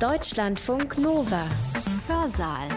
[0.00, 1.46] Deutschlandfunk Nova.
[2.08, 2.68] Hörsaal.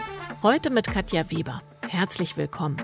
[0.42, 1.60] Heute mit Katja Weber.
[1.86, 2.80] Herzlich willkommen.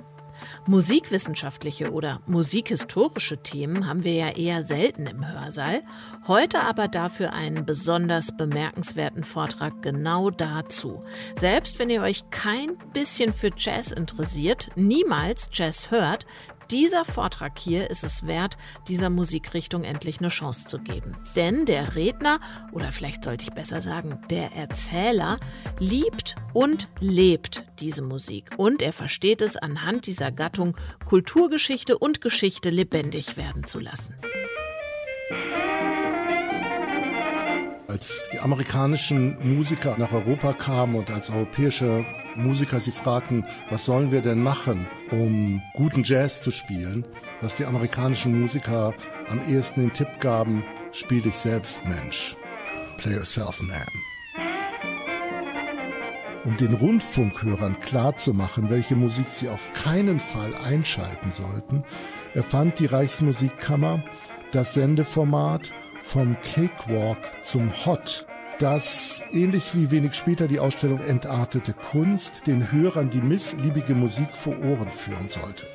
[0.67, 5.83] Musikwissenschaftliche oder musikhistorische Themen haben wir ja eher selten im Hörsaal.
[6.27, 11.05] Heute aber dafür einen besonders bemerkenswerten Vortrag genau dazu.
[11.37, 16.27] Selbst wenn ihr euch kein bisschen für Jazz interessiert, niemals Jazz hört,
[16.71, 18.57] dieser Vortrag hier ist es wert,
[18.89, 21.17] dieser Musikrichtung endlich eine Chance zu geben.
[21.37, 22.41] Denn der Redner,
[22.73, 25.39] oder vielleicht sollte ich besser sagen, der Erzähler,
[25.79, 28.51] liebt und lebt diese Musik.
[28.57, 34.15] Und er versteht es anhand dieser Gattung, Kulturgeschichte und Geschichte lebendig werden zu lassen.
[37.87, 42.05] Als die amerikanischen Musiker nach Europa kamen und als europäische
[42.37, 47.05] Musiker sie fragten, was sollen wir denn machen, um guten Jazz zu spielen,
[47.41, 48.95] dass die amerikanischen Musiker
[49.29, 52.37] am ehesten den Tipp gaben, spiel dich selbst Mensch.
[52.99, 53.87] Play yourself man.
[56.45, 61.85] Um den Rundfunkhörern klarzumachen, welche Musik sie auf keinen Fall einschalten sollten,
[62.35, 64.05] erfand die Reichsmusikkammer
[64.53, 68.27] das Sendeformat vom Cakewalk zum Hot
[68.59, 74.59] dass ähnlich wie wenig später die Ausstellung Entartete Kunst den Hörern die missliebige Musik vor
[74.61, 75.67] Ohren führen sollte.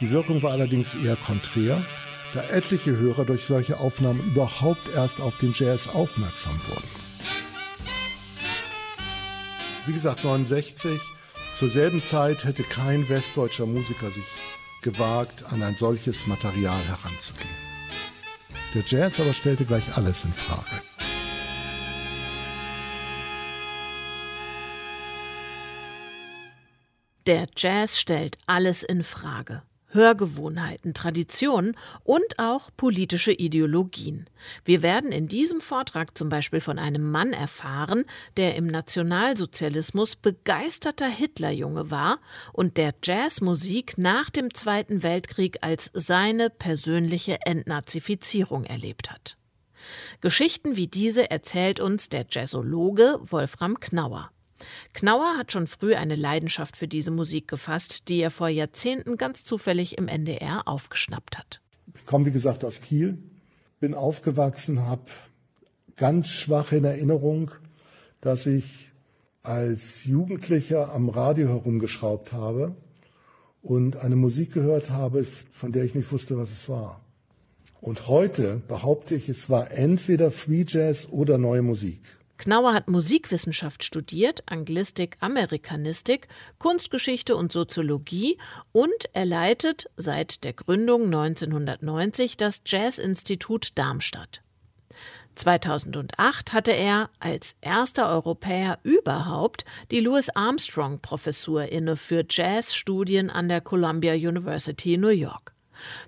[0.00, 1.82] Die Wirkung war allerdings eher konträr,
[2.34, 6.88] da etliche Hörer durch solche Aufnahmen überhaupt erst auf den Jazz aufmerksam wurden.
[9.86, 11.00] Wie gesagt, 69,
[11.56, 14.26] zur selben Zeit hätte kein westdeutscher Musiker sich
[14.82, 17.48] gewagt, an ein solches Material heranzugehen.
[18.74, 20.87] Der Jazz aber stellte gleich alles in Frage.
[27.28, 29.62] Der Jazz stellt alles in Frage.
[29.88, 34.30] Hörgewohnheiten, Traditionen und auch politische Ideologien.
[34.64, 38.06] Wir werden in diesem Vortrag zum Beispiel von einem Mann erfahren,
[38.38, 42.16] der im Nationalsozialismus begeisterter Hitlerjunge war
[42.54, 49.36] und der Jazzmusik nach dem Zweiten Weltkrieg als seine persönliche Entnazifizierung erlebt hat.
[50.22, 54.30] Geschichten wie diese erzählt uns der Jazzologe Wolfram Knauer.
[54.92, 59.44] Knauer hat schon früh eine Leidenschaft für diese Musik gefasst, die er vor Jahrzehnten ganz
[59.44, 61.60] zufällig im NDR aufgeschnappt hat.
[61.94, 63.18] Ich komme, wie gesagt, aus Kiel,
[63.80, 65.02] bin aufgewachsen, habe
[65.96, 67.50] ganz schwach in Erinnerung,
[68.20, 68.90] dass ich
[69.42, 72.74] als Jugendlicher am Radio herumgeschraubt habe
[73.62, 77.00] und eine Musik gehört habe, von der ich nicht wusste, was es war.
[77.80, 82.00] Und heute behaupte ich, es war entweder Free Jazz oder neue Musik.
[82.38, 86.28] Knauer hat Musikwissenschaft studiert, Anglistik, Amerikanistik,
[86.58, 88.38] Kunstgeschichte und Soziologie
[88.72, 94.42] und er leitet seit der Gründung 1990 das Jazzinstitut Darmstadt.
[95.34, 103.48] 2008 hatte er als erster Europäer überhaupt die Louis Armstrong Professur inne für Jazzstudien an
[103.48, 105.57] der Columbia University New York.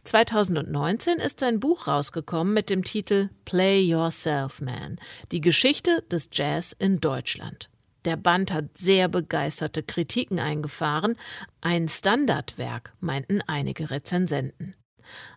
[0.04, 4.98] 2019 ist sein Buch rausgekommen mit dem Titel Play Yourself Man,
[5.32, 7.70] die Geschichte des Jazz in Deutschland.
[8.04, 11.16] Der Band hat sehr begeisterte Kritiken eingefahren,
[11.60, 14.74] ein Standardwerk, meinten einige Rezensenten.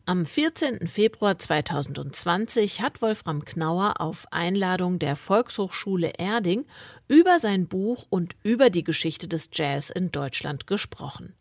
[0.05, 0.87] Am 14.
[0.87, 6.65] Februar 2020 hat Wolfram Knauer auf Einladung der Volkshochschule Erding
[7.07, 11.33] über sein Buch und über die Geschichte des Jazz in Deutschland gesprochen.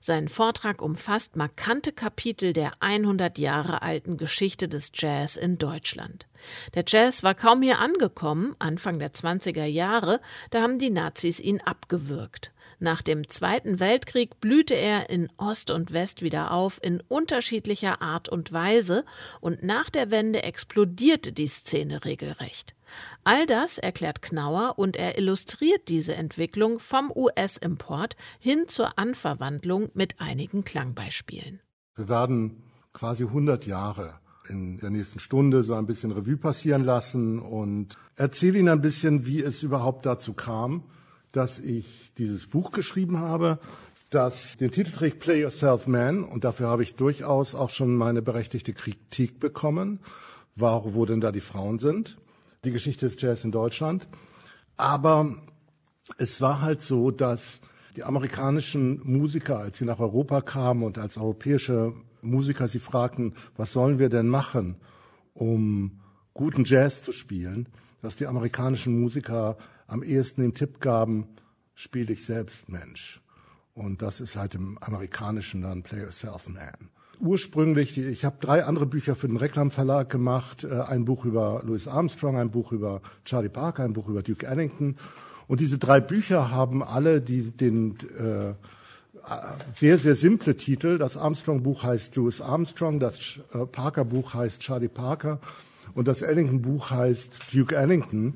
[0.00, 6.26] Sein Vortrag umfasst markante Kapitel der 100 Jahre alten Geschichte des Jazz in Deutschland.
[6.74, 10.20] Der Jazz war kaum hier angekommen, Anfang der 20er Jahre,
[10.50, 12.52] da haben die Nazis ihn abgewürgt.
[12.80, 18.28] Nach dem Zweiten Weltkrieg blühte er in Ost und West wieder auf, in unterschiedlicher Art
[18.28, 19.04] und Weise,
[19.40, 22.74] und nach der Wende explodierte die Szene regelrecht.
[23.24, 30.20] All das erklärt Knauer und er illustriert diese Entwicklung vom US-Import hin zur Anverwandlung mit
[30.20, 31.60] einigen Klangbeispielen.
[31.94, 32.62] Wir werden
[32.92, 34.14] quasi 100 Jahre
[34.48, 39.26] in der nächsten Stunde so ein bisschen Revue passieren lassen und erzähle Ihnen ein bisschen,
[39.26, 40.84] wie es überhaupt dazu kam,
[41.32, 43.58] dass ich dieses Buch geschrieben habe,
[44.10, 48.22] das den Titel trägt Play Yourself Man und dafür habe ich durchaus auch schon meine
[48.22, 50.00] berechtigte Kritik bekommen,
[50.56, 52.16] wo denn da die Frauen sind
[52.64, 54.08] die Geschichte des Jazz in Deutschland.
[54.76, 55.36] Aber
[56.16, 57.60] es war halt so, dass
[57.96, 63.72] die amerikanischen Musiker, als sie nach Europa kamen und als europäische Musiker sie fragten, was
[63.72, 64.76] sollen wir denn machen,
[65.34, 66.00] um
[66.34, 67.68] guten Jazz zu spielen,
[68.02, 69.56] dass die amerikanischen Musiker
[69.86, 71.26] am ehesten den Tipp gaben,
[71.74, 73.20] spiel dich selbst Mensch.
[73.74, 76.90] Und das ist halt im amerikanischen dann Play Yourself Man.
[77.20, 81.86] Ursprünglich, ich habe drei andere Bücher für den Reklamverlag gemacht, äh, ein Buch über Louis
[81.88, 84.96] Armstrong, ein Buch über Charlie Parker, ein Buch über Duke Ellington.
[85.46, 88.54] Und diese drei Bücher haben alle die, den äh,
[89.74, 90.98] sehr, sehr simple Titel.
[90.98, 95.40] Das Armstrong-Buch heißt Louis Armstrong, das äh, Parker-Buch heißt Charlie Parker
[95.94, 98.34] und das Ellington-Buch heißt Duke Ellington.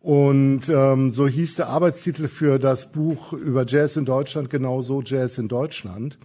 [0.00, 5.38] Und ähm, so hieß der Arbeitstitel für das Buch über Jazz in Deutschland genauso Jazz
[5.38, 6.18] in Deutschland.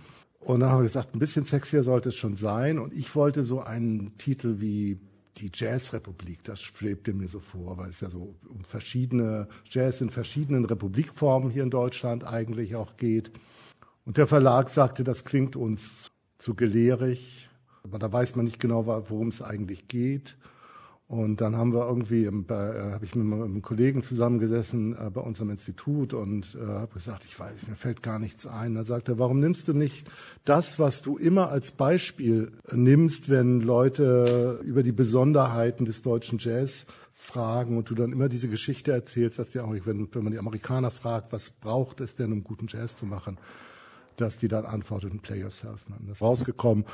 [0.47, 2.79] Und dann haben wir gesagt, ein bisschen sexier sollte es schon sein.
[2.79, 4.97] Und ich wollte so einen Titel wie
[5.35, 10.09] die Jazzrepublik, das schwebte mir so vor, weil es ja so um verschiedene Jazz in
[10.09, 13.29] verschiedenen Republikformen hier in Deutschland eigentlich auch geht.
[14.05, 17.49] Und der Verlag sagte, das klingt uns zu gelehrig,
[17.83, 20.38] aber da weiß man nicht genau, worum es eigentlich geht.
[21.07, 25.51] Und dann haben wir irgendwie, äh, habe ich mit einem Kollegen zusammengesessen äh, bei unserem
[25.51, 28.75] Institut und äh, habe gesagt, ich weiß, mir fällt gar nichts ein.
[28.75, 30.09] Dann sagt er, warum nimmst du nicht
[30.44, 36.86] das, was du immer als Beispiel nimmst, wenn Leute über die Besonderheiten des deutschen Jazz
[37.13, 40.92] fragen und du dann immer diese Geschichte erzählst, dass die, wenn, wenn man die Amerikaner
[40.92, 43.38] fragt, was braucht es denn, um guten Jazz zu machen,
[44.18, 45.86] dass die dann antworteten, play yourself.
[46.01, 46.86] Das ist rausgekommen.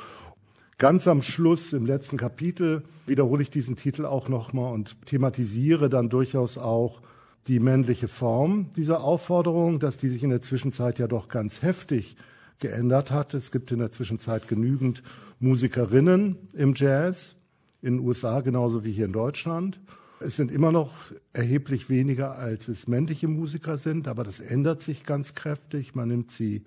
[0.84, 6.10] Ganz am Schluss, im letzten Kapitel, wiederhole ich diesen Titel auch nochmal und thematisiere dann
[6.10, 7.02] durchaus auch
[7.48, 12.18] die männliche Form dieser Aufforderung, dass die sich in der Zwischenzeit ja doch ganz heftig
[12.60, 13.34] geändert hat.
[13.34, 15.04] Es gibt in der Zwischenzeit genügend
[15.40, 17.38] Musikerinnen im Jazz,
[17.82, 19.80] in den USA genauso wie hier in Deutschland.
[20.20, 20.92] Es sind immer noch
[21.32, 25.96] erheblich weniger, als es männliche Musiker sind, aber das ändert sich ganz kräftig.
[25.96, 26.66] Man nimmt sie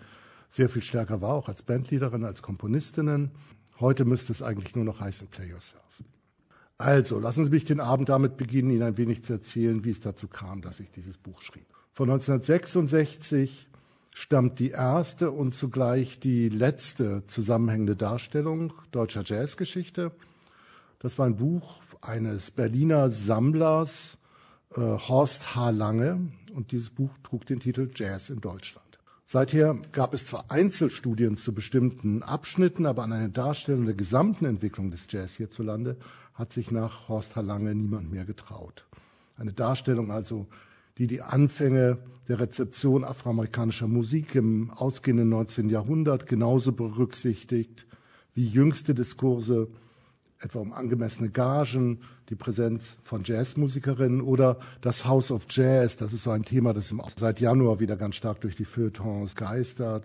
[0.49, 3.33] sehr viel stärker wahr, auch als Bandleaderin, als Komponistinnen.
[3.81, 5.83] Heute müsste es eigentlich nur noch heißen Play Yourself.
[6.79, 10.01] Also, lassen Sie mich den Abend damit beginnen, Ihnen ein wenig zu erzählen, wie es
[10.01, 11.67] dazu kam, dass ich dieses Buch schrieb.
[11.93, 13.69] Von 1966
[14.15, 20.11] stammt die erste und zugleich die letzte zusammenhängende Darstellung deutscher Jazzgeschichte.
[20.99, 24.19] Das war ein Buch eines Berliner Sammlers,
[24.75, 25.71] äh, Horst H.
[25.71, 28.86] Lange, und dieses Buch trug den Titel Jazz in Deutschland.
[29.29, 34.93] Seither gab es zwar Einzelstudien zu bestimmten Abschnitten, aber an eine Darstellung der gesamten Entwicklung
[34.93, 35.97] des Jazz hierzulande
[36.35, 38.87] hat sich nach Horst Lange niemand mehr getraut.
[39.37, 40.47] Eine Darstellung also,
[40.99, 45.71] die die Anfänge der Rezeption afroamerikanischer Musik im ausgehenden 19.
[45.71, 47.85] Jahrhundert genauso berücksichtigt
[48.35, 49.67] wie jüngste Diskurse
[50.41, 56.25] etwa um angemessene Gagen, die Präsenz von Jazzmusikerinnen oder das House of Jazz, das ist
[56.25, 60.05] so ein Thema, das seit Januar wieder ganz stark durch die Feuilletons geistert.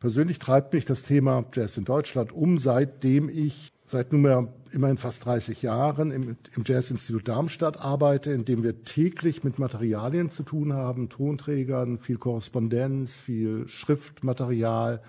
[0.00, 5.24] Persönlich treibt mich das Thema Jazz in Deutschland um, seitdem ich seit nunmehr immerhin fast
[5.24, 10.72] 30 Jahren im, im Jazzinstitut Darmstadt arbeite, in dem wir täglich mit Materialien zu tun
[10.72, 15.02] haben, Tonträgern, viel Korrespondenz, viel Schriftmaterial,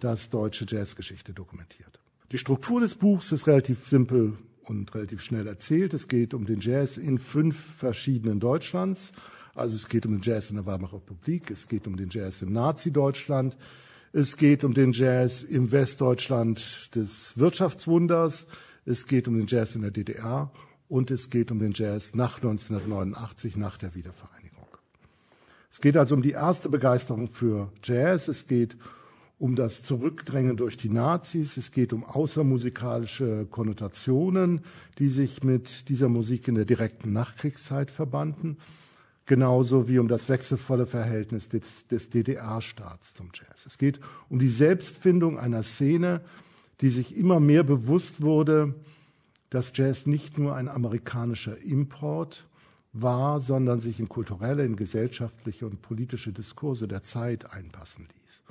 [0.00, 1.98] das deutsche Jazzgeschichte dokumentiert.
[2.32, 5.94] Die Struktur des Buchs ist relativ simpel und relativ schnell erzählt.
[5.94, 9.12] Es geht um den Jazz in fünf verschiedenen Deutschlands.
[9.54, 12.42] Also es geht um den Jazz in der Weimarer Republik, es geht um den Jazz
[12.42, 13.56] im Nazi-Deutschland,
[14.12, 18.46] es geht um den Jazz im Westdeutschland des Wirtschaftswunders,
[18.84, 20.50] es geht um den Jazz in der DDR
[20.88, 24.66] und es geht um den Jazz nach 1989, nach der Wiedervereinigung.
[25.70, 28.76] Es geht also um die erste Begeisterung für Jazz, es geht
[29.38, 31.56] um das Zurückdrängen durch die Nazis.
[31.56, 34.62] Es geht um außermusikalische Konnotationen,
[34.98, 38.56] die sich mit dieser Musik in der direkten Nachkriegszeit verbanden,
[39.26, 43.66] genauso wie um das wechselvolle Verhältnis des, des DDR-Staats zum Jazz.
[43.66, 46.22] Es geht um die Selbstfindung einer Szene,
[46.80, 48.74] die sich immer mehr bewusst wurde,
[49.50, 52.46] dass Jazz nicht nur ein amerikanischer Import
[52.92, 58.42] war, sondern sich in kulturelle, in gesellschaftliche und politische Diskurse der Zeit einpassen ließ.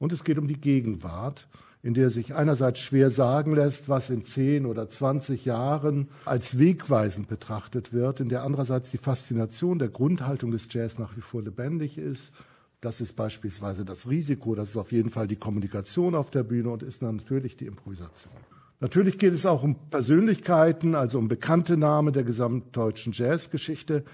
[0.00, 1.46] Und es geht um die Gegenwart,
[1.82, 7.28] in der sich einerseits schwer sagen lässt, was in 10 oder 20 Jahren als wegweisend
[7.28, 11.98] betrachtet wird, in der andererseits die Faszination der Grundhaltung des Jazz nach wie vor lebendig
[11.98, 12.32] ist.
[12.80, 16.70] Das ist beispielsweise das Risiko, das ist auf jeden Fall die Kommunikation auf der Bühne
[16.70, 18.32] und ist dann natürlich die Improvisation.
[18.80, 24.04] Natürlich geht es auch um Persönlichkeiten, also um bekannte Namen der gesamtdeutschen Jazzgeschichte,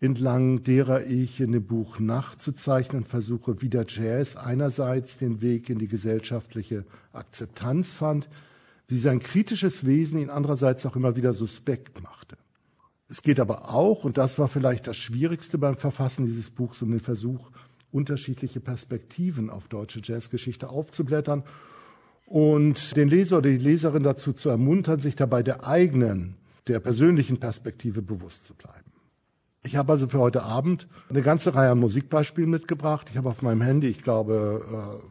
[0.00, 5.78] entlang derer ich in dem Buch nachzuzeichnen versuche, wie der Jazz einerseits den Weg in
[5.78, 8.28] die gesellschaftliche Akzeptanz fand,
[8.88, 12.36] wie sein kritisches Wesen ihn andererseits auch immer wieder suspekt machte.
[13.08, 16.90] Es geht aber auch, und das war vielleicht das Schwierigste beim Verfassen dieses Buchs, um
[16.90, 17.50] den Versuch,
[17.92, 21.44] unterschiedliche Perspektiven auf deutsche Jazzgeschichte aufzublättern
[22.26, 26.34] und den Leser oder die Leserin dazu zu ermuntern, sich dabei der eigenen,
[26.66, 28.85] der persönlichen Perspektive bewusst zu bleiben.
[29.66, 33.08] Ich habe also für heute Abend eine ganze Reihe an Musikbeispielen mitgebracht.
[33.10, 35.02] Ich habe auf meinem Handy, ich glaube,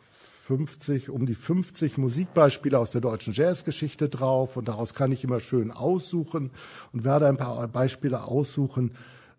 [0.47, 5.41] 50, um die 50 Musikbeispiele aus der deutschen Jazzgeschichte drauf und daraus kann ich immer
[5.41, 6.51] schön aussuchen
[6.93, 8.91] und werde ein paar Beispiele aussuchen,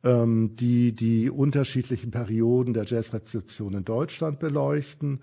[0.05, 5.21] ähm, die die unterschiedlichen Perioden der Jazzrezeption in Deutschland beleuchten.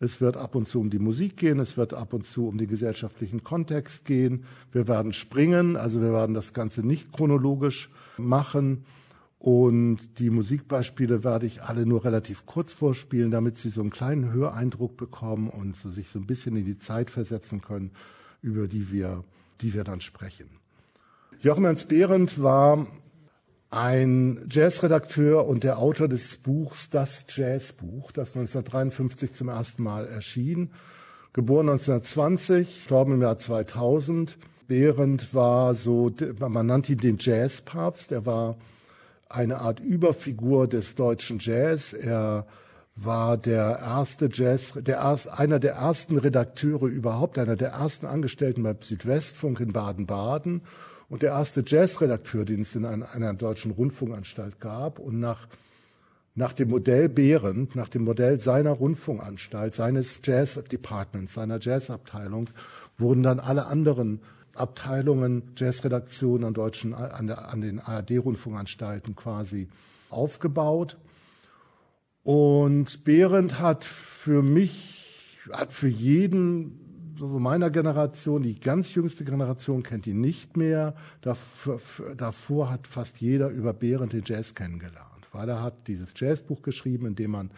[0.00, 2.58] Es wird ab und zu um die Musik gehen, es wird ab und zu um
[2.58, 4.44] den gesellschaftlichen Kontext gehen.
[4.72, 8.84] Wir werden springen, also wir werden das Ganze nicht chronologisch machen.
[9.38, 14.32] Und die Musikbeispiele werde ich alle nur relativ kurz vorspielen, damit Sie so einen kleinen
[14.32, 17.90] Höreindruck bekommen und so sich so ein bisschen in die Zeit versetzen können,
[18.40, 19.24] über die wir,
[19.60, 20.48] die wir dann sprechen.
[21.40, 22.86] Jochen Ernst Behrendt war
[23.70, 30.70] ein Jazzredakteur und der Autor des Buchs Das Jazzbuch, das 1953 zum ersten Mal erschien.
[31.34, 34.38] Geboren 1920, gestorben im Jahr 2000.
[34.66, 38.12] Behrendt war so, man nannte ihn den Jazzpapst.
[38.12, 38.56] Er war
[39.28, 41.92] eine Art Überfigur des deutschen Jazz.
[41.92, 42.46] Er
[42.94, 48.62] war der erste Jazz, der erst, einer der ersten Redakteure überhaupt, einer der ersten Angestellten
[48.62, 50.62] beim Südwestfunk in Baden-Baden
[51.08, 54.98] und der erste Jazzredakteur, den es in einer, einer deutschen Rundfunkanstalt gab.
[54.98, 55.46] Und nach,
[56.34, 62.48] nach dem Modell Behrendt, nach dem Modell seiner Rundfunkanstalt, seines Jazz-Departments, seiner Jazzabteilung,
[62.96, 64.20] wurden dann alle anderen
[64.58, 69.68] Abteilungen, Jazzredaktionen an, deutschen, an, der, an den ARD-Rundfunkanstalten quasi
[70.10, 70.96] aufgebaut.
[72.22, 76.86] Und Behrendt hat für mich, hat für jeden
[77.18, 80.94] so meiner Generation, die ganz jüngste Generation kennt ihn nicht mehr.
[81.22, 81.80] Davor,
[82.16, 87.06] davor hat fast jeder über Behrendt den Jazz kennengelernt, weil er hat dieses Jazzbuch geschrieben,
[87.06, 87.50] in dem man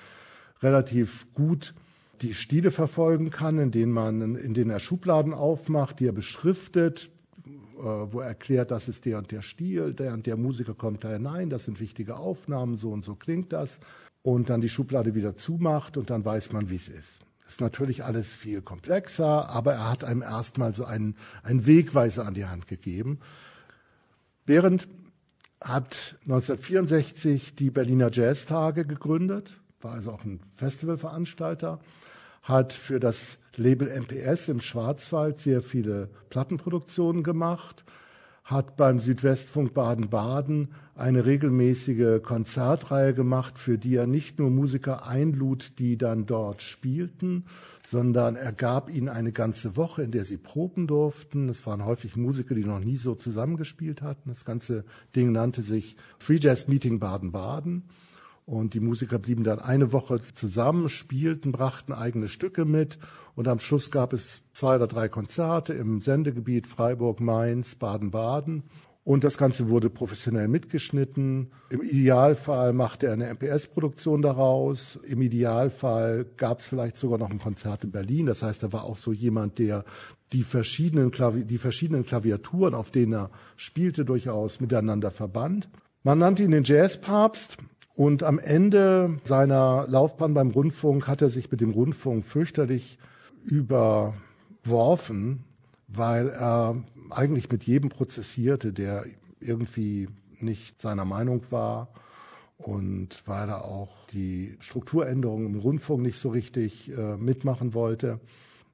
[0.63, 1.75] relativ gut
[2.23, 7.11] die Stile verfolgen kann, in denen man, in denen er Schubladen aufmacht, die er beschriftet,
[7.79, 11.05] äh, wo er erklärt, das ist der und der Stil, der und der Musiker kommt
[11.05, 13.79] da hinein, das sind wichtige Aufnahmen, so und so klingt das,
[14.23, 17.21] und dann die Schublade wieder zumacht und dann weiß man, wie es ist.
[17.45, 22.27] Das ist natürlich alles viel komplexer, aber er hat einem erstmal so einen, einen Wegweiser
[22.27, 23.21] an die Hand gegeben.
[24.45, 24.89] Behrendt
[25.61, 31.81] hat 1964 die Berliner Jazztage gegründet, war also auch ein Festivalveranstalter,
[32.49, 37.85] hat für das Label MPS im Schwarzwald sehr viele Plattenproduktionen gemacht,
[38.43, 45.79] hat beim Südwestfunk Baden-Baden eine regelmäßige Konzertreihe gemacht, für die er nicht nur Musiker einlud,
[45.79, 47.45] die dann dort spielten,
[47.87, 51.51] sondern er gab ihnen eine ganze Woche, in der sie proben durften.
[51.51, 54.31] Es waren häufig Musiker, die noch nie so zusammengespielt hatten.
[54.31, 57.83] Das ganze Ding nannte sich Free Jazz Meeting Baden-Baden.
[58.49, 62.99] Und die Musiker blieben dann eine Woche zusammen, spielten, brachten eigene Stücke mit.
[63.35, 68.63] Und am Schluss gab es zwei oder drei Konzerte im Sendegebiet Freiburg, Mainz, Baden-Baden.
[69.05, 71.51] Und das Ganze wurde professionell mitgeschnitten.
[71.69, 74.99] Im Idealfall machte er eine MPS-Produktion daraus.
[75.07, 78.25] Im Idealfall gab es vielleicht sogar noch ein Konzert in Berlin.
[78.25, 79.85] Das heißt, er war auch so jemand, der
[80.33, 85.69] die verschiedenen, Klavi die verschiedenen Klaviaturen, auf denen er spielte, durchaus miteinander verband.
[86.03, 87.59] Man nannte ihn den Jazzpapst.
[87.99, 92.97] Und am Ende seiner Laufbahn beim Rundfunk hat er sich mit dem Rundfunk fürchterlich
[93.45, 95.43] überworfen,
[95.89, 96.77] weil er
[97.11, 99.05] eigentlich mit jedem prozessierte, der
[99.41, 101.89] irgendwie nicht seiner Meinung war
[102.57, 108.21] und weil er auch die Strukturänderungen im Rundfunk nicht so richtig äh, mitmachen wollte.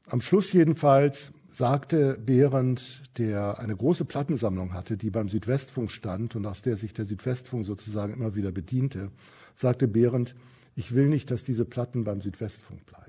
[0.06, 6.44] Am Schluss jedenfalls sagte Behrendt, der eine große Plattensammlung hatte, die beim Südwestfunk stand und
[6.46, 9.12] aus der sich der Südwestfunk sozusagen immer wieder bediente,
[9.54, 10.34] sagte Behrendt,
[10.74, 13.04] ich will nicht, dass diese Platten beim Südwestfunk bleiben.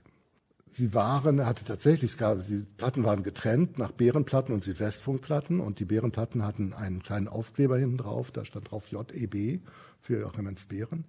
[0.72, 5.60] Sie waren, er hatte tatsächlich, es gab, die Platten waren getrennt nach Bärenplatten und Südwestfunkplatten
[5.60, 9.62] und die Bärenplatten hatten einen kleinen Aufkleber hinten drauf, da stand drauf JEB
[10.02, 11.06] für Joachim Bären.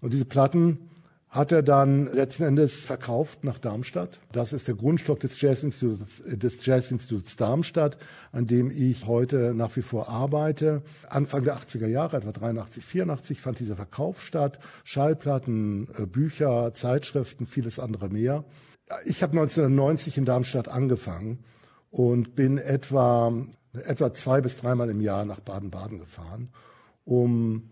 [0.00, 0.88] Und diese Platten
[1.30, 4.18] hat er dann letzten Endes verkauft nach Darmstadt.
[4.32, 7.98] Das ist der Grundstock des Jazzinstituts, des Jazzinstituts Darmstadt,
[8.32, 10.82] an dem ich heute nach wie vor arbeite.
[11.06, 14.58] Anfang der 80er Jahre, etwa 83, 84, fand dieser Verkauf statt.
[14.84, 18.44] Schallplatten, äh, Bücher, Zeitschriften, vieles andere mehr.
[19.04, 21.44] Ich habe 1990 in Darmstadt angefangen
[21.90, 23.34] und bin etwa,
[23.74, 26.48] etwa zwei bis dreimal im Jahr nach Baden-Baden gefahren,
[27.04, 27.68] um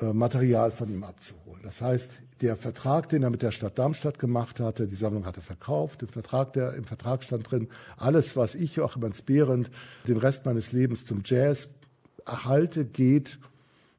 [0.00, 1.60] äh, Material von ihm abzuholen.
[1.62, 2.10] Das heißt,
[2.44, 6.08] der Vertrag, den er mit der Stadt Darmstadt gemacht hatte, die Sammlung hatte verkauft, im
[6.08, 9.70] Vertrag, der, im Vertrag stand drin, alles, was ich, Joachim Behrendt,
[10.06, 11.70] den Rest meines Lebens zum Jazz
[12.26, 13.38] erhalte, geht,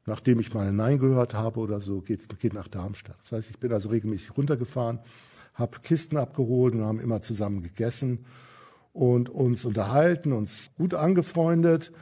[0.06, 3.16] nachdem ich mal ein Nein gehört habe oder so, geht, geht nach Darmstadt.
[3.22, 5.00] Das heißt, ich bin also regelmäßig runtergefahren,
[5.54, 8.26] habe Kisten abgeholt und haben immer zusammen gegessen
[8.92, 11.92] und uns unterhalten, uns gut angefreundet.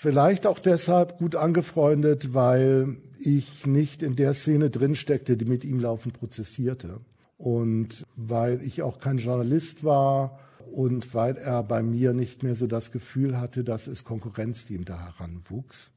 [0.00, 5.80] Vielleicht auch deshalb gut angefreundet, weil ich nicht in der Szene drinsteckte, die mit ihm
[5.80, 7.00] laufend prozessierte.
[7.36, 10.38] Und weil ich auch kein Journalist war
[10.72, 14.74] und weil er bei mir nicht mehr so das Gefühl hatte, dass es Konkurrenz, die
[14.74, 15.90] ihm da heranwuchs.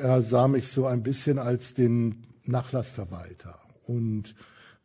[0.00, 3.56] Er sah mich so ein bisschen als den Nachlassverwalter.
[3.86, 4.34] Und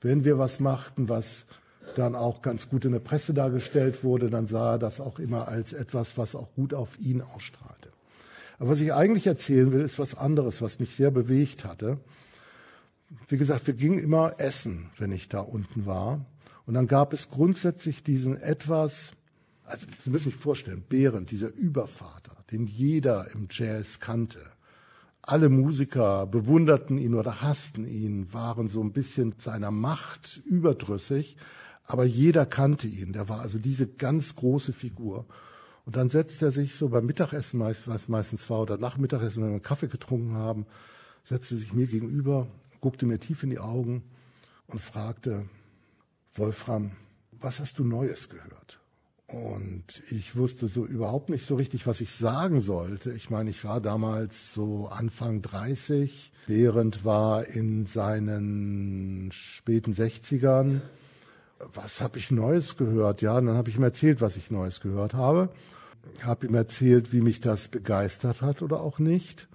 [0.01, 1.47] wenn wir was machten, was
[1.95, 5.47] dann auch ganz gut in der Presse dargestellt wurde, dann sah er das auch immer
[5.47, 7.96] als etwas, was auch gut auf ihn ausstrahlte.
[8.59, 11.99] Aber was ich eigentlich erzählen will, ist was anderes, was mich sehr bewegt hatte.
[13.27, 16.25] Wie gesagt, wir gingen immer essen, wenn ich da unten war.
[16.65, 19.13] Und dann gab es grundsätzlich diesen etwas,
[19.63, 24.39] also Sie müssen sich vorstellen, Behrend, dieser Übervater, den jeder im Jazz kannte.
[25.21, 31.37] Alle Musiker bewunderten ihn oder hassten ihn, waren so ein bisschen seiner Macht überdrüssig,
[31.85, 33.13] aber jeder kannte ihn.
[33.13, 35.25] Der war also diese ganz große Figur.
[35.87, 39.41] Und dann setzt er sich so beim Mittagessen, meist, was meistens war, oder nach Mittagessen,
[39.41, 40.65] wenn wir Kaffee getrunken haben,
[41.23, 42.45] setzte sich mir gegenüber,
[42.81, 44.03] guckte mir tief in die Augen
[44.67, 45.45] und fragte,
[46.35, 46.91] Wolfram,
[47.39, 48.81] was hast du Neues gehört?
[49.27, 53.13] Und ich wusste so überhaupt nicht so richtig, was ich sagen sollte.
[53.13, 60.81] Ich meine, ich war damals so Anfang 30, während war in seinen späten 60ern.
[61.73, 63.21] Was habe ich Neues gehört?
[63.21, 65.47] Ja, und dann habe ich ihm erzählt, was ich Neues gehört habe
[66.23, 69.47] habe ihm erzählt, wie mich das begeistert hat oder auch nicht.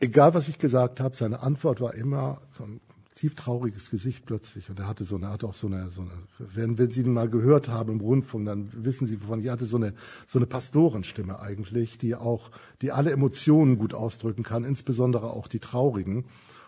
[0.00, 2.80] Egal, was ich gesagt habe, seine Antwort war immer so ein
[3.16, 4.68] tief trauriges Gesicht plötzlich.
[4.70, 7.12] Und er hatte so eine, hat auch so eine, so eine wenn, wenn Sie ihn
[7.12, 9.94] mal gehört haben im Rundfunk, dann wissen Sie, wovon ich hatte so eine,
[10.26, 12.50] so eine Pastorenstimme eigentlich, die auch,
[12.82, 16.26] die alle Emotionen gut ausdrücken kann, insbesondere auch die traurigen.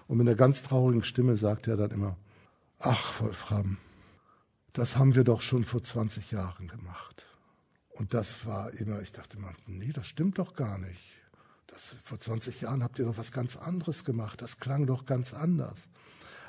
[0.08, 2.16] Und mit einer ganz traurigen Stimme sagte er dann immer,
[2.78, 3.76] ach, Wolfram,
[4.72, 7.26] das haben wir doch schon vor 20 Jahren gemacht.
[7.98, 11.00] Und das war immer, ich dachte immer, nee, das stimmt doch gar nicht.
[11.66, 14.40] Das, vor 20 Jahren habt ihr doch was ganz anderes gemacht.
[14.40, 15.88] Das klang doch ganz anders.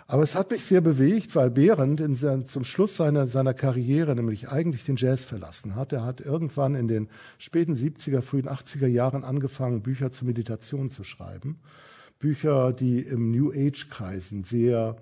[0.06, 4.16] Aber es hat mich sehr bewegt, weil Behrendt in sein, zum Schluss seiner, seiner Karriere
[4.16, 5.92] nämlich eigentlich den Jazz verlassen hat.
[5.92, 11.04] Er hat irgendwann in den späten 70er, frühen 80er Jahren angefangen, Bücher zur Meditation zu
[11.04, 11.60] schreiben.
[12.20, 14.98] Bücher, die im New Age-Kreisen sehr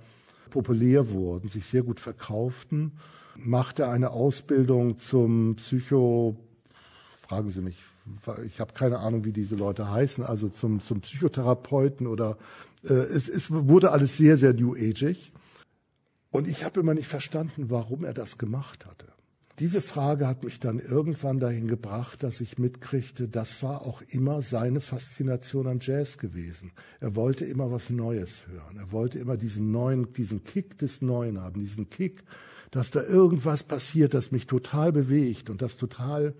[0.49, 2.93] populär wurden, sich sehr gut verkauften
[3.37, 6.37] machte eine Ausbildung zum Psycho,
[7.21, 7.77] fragen Sie mich,
[8.45, 12.37] ich habe keine Ahnung, wie diese Leute heißen, also zum, zum Psychotherapeuten oder
[12.83, 15.31] äh, es, es wurde alles sehr, sehr New Ageig.
[16.31, 19.07] Und ich habe immer nicht verstanden, warum er das gemacht hatte.
[19.59, 24.43] Diese Frage hat mich dann irgendwann dahin gebracht, dass ich mitkriegte, das war auch immer
[24.43, 26.73] seine Faszination am Jazz gewesen.
[26.99, 28.77] Er wollte immer was Neues hören.
[28.77, 32.23] Er wollte immer diesen neuen, diesen Kick des Neuen haben, diesen Kick,
[32.71, 36.33] dass da irgendwas passiert, das mich total bewegt und das total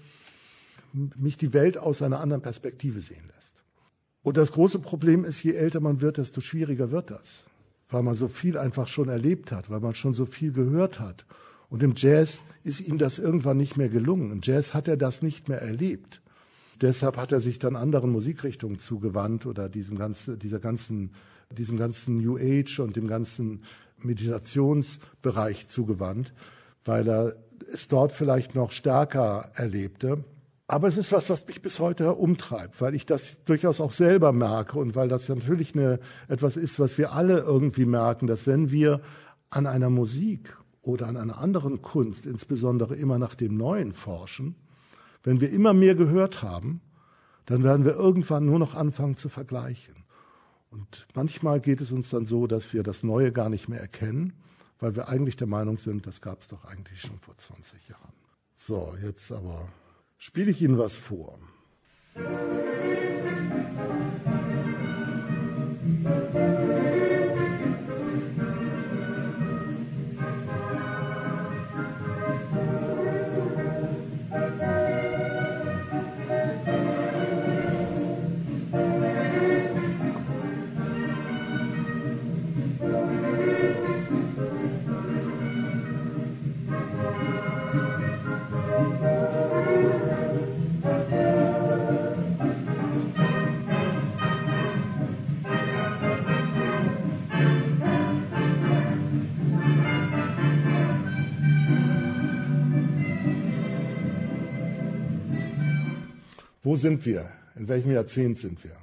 [0.94, 3.63] mich die Welt aus einer anderen Perspektive sehen lässt.
[4.24, 7.44] Und das große Problem ist, je älter man wird, desto schwieriger wird das,
[7.90, 11.26] weil man so viel einfach schon erlebt hat, weil man schon so viel gehört hat.
[11.70, 14.32] Und im Jazz ist ihm das irgendwann nicht mehr gelungen.
[14.32, 16.22] Im Jazz hat er das nicht mehr erlebt.
[16.82, 21.12] Deshalb hat er sich dann anderen Musikrichtungen zugewandt oder diesem ganzen, dieser ganzen,
[21.58, 23.63] diesem ganzen New Age und dem ganzen
[23.99, 26.33] Meditationsbereich zugewandt,
[26.86, 27.36] weil er
[27.71, 30.23] es dort vielleicht noch stärker erlebte.
[30.67, 34.33] Aber es ist was, was mich bis heute umtreibt, weil ich das durchaus auch selber
[34.33, 38.69] merke und weil das natürlich eine, etwas ist, was wir alle irgendwie merken, dass wenn
[38.69, 39.01] wir
[39.49, 44.55] an einer Musik oder an einer anderen Kunst insbesondere immer nach dem Neuen forschen,
[45.23, 46.81] wenn wir immer mehr gehört haben,
[47.45, 49.96] dann werden wir irgendwann nur noch anfangen zu vergleichen.
[50.69, 54.34] Und manchmal geht es uns dann so, dass wir das Neue gar nicht mehr erkennen,
[54.80, 58.13] weil wir eigentlich der Meinung sind, das gab es doch eigentlich schon vor 20 Jahren.
[58.56, 59.69] So, jetzt aber
[60.17, 61.39] spiele ich Ihnen was vor.
[106.67, 107.32] Wo sind wir?
[107.56, 108.75] In welchem Jahrzehnt sind wir?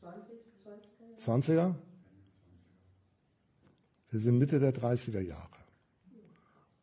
[0.00, 1.74] 20, 20er?
[4.10, 5.46] Wir sind Mitte der 30er Jahre.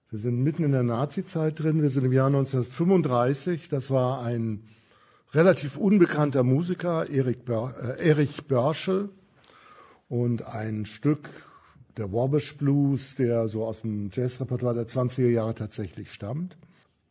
[0.09, 1.81] Wir sind mitten in der Nazi-Zeit drin.
[1.81, 3.67] Wir sind im Jahr 1935.
[3.67, 4.69] Das war ein
[5.33, 9.09] relativ unbekannter Musiker, Erich, Bör, äh, Erich Börschel.
[10.07, 11.29] Und ein Stück
[11.97, 16.55] der Wabash Blues, der so aus dem Jazzrepertoire der 20er Jahre tatsächlich stammt.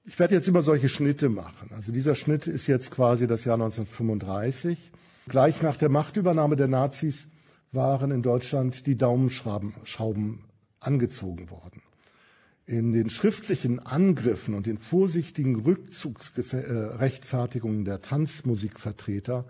[0.08, 1.68] Ich werde jetzt immer solche Schnitte machen.
[1.76, 4.90] Also dieser Schnitt ist jetzt quasi das Jahr 1935.
[5.28, 7.26] Gleich nach der Machtübernahme der Nazis
[7.72, 10.44] waren in Deutschland die Daumenschrauben
[10.80, 11.82] angezogen worden.
[12.64, 19.44] In den schriftlichen Angriffen und den vorsichtigen Rückzugsrechtfertigungen der Tanzmusikvertreter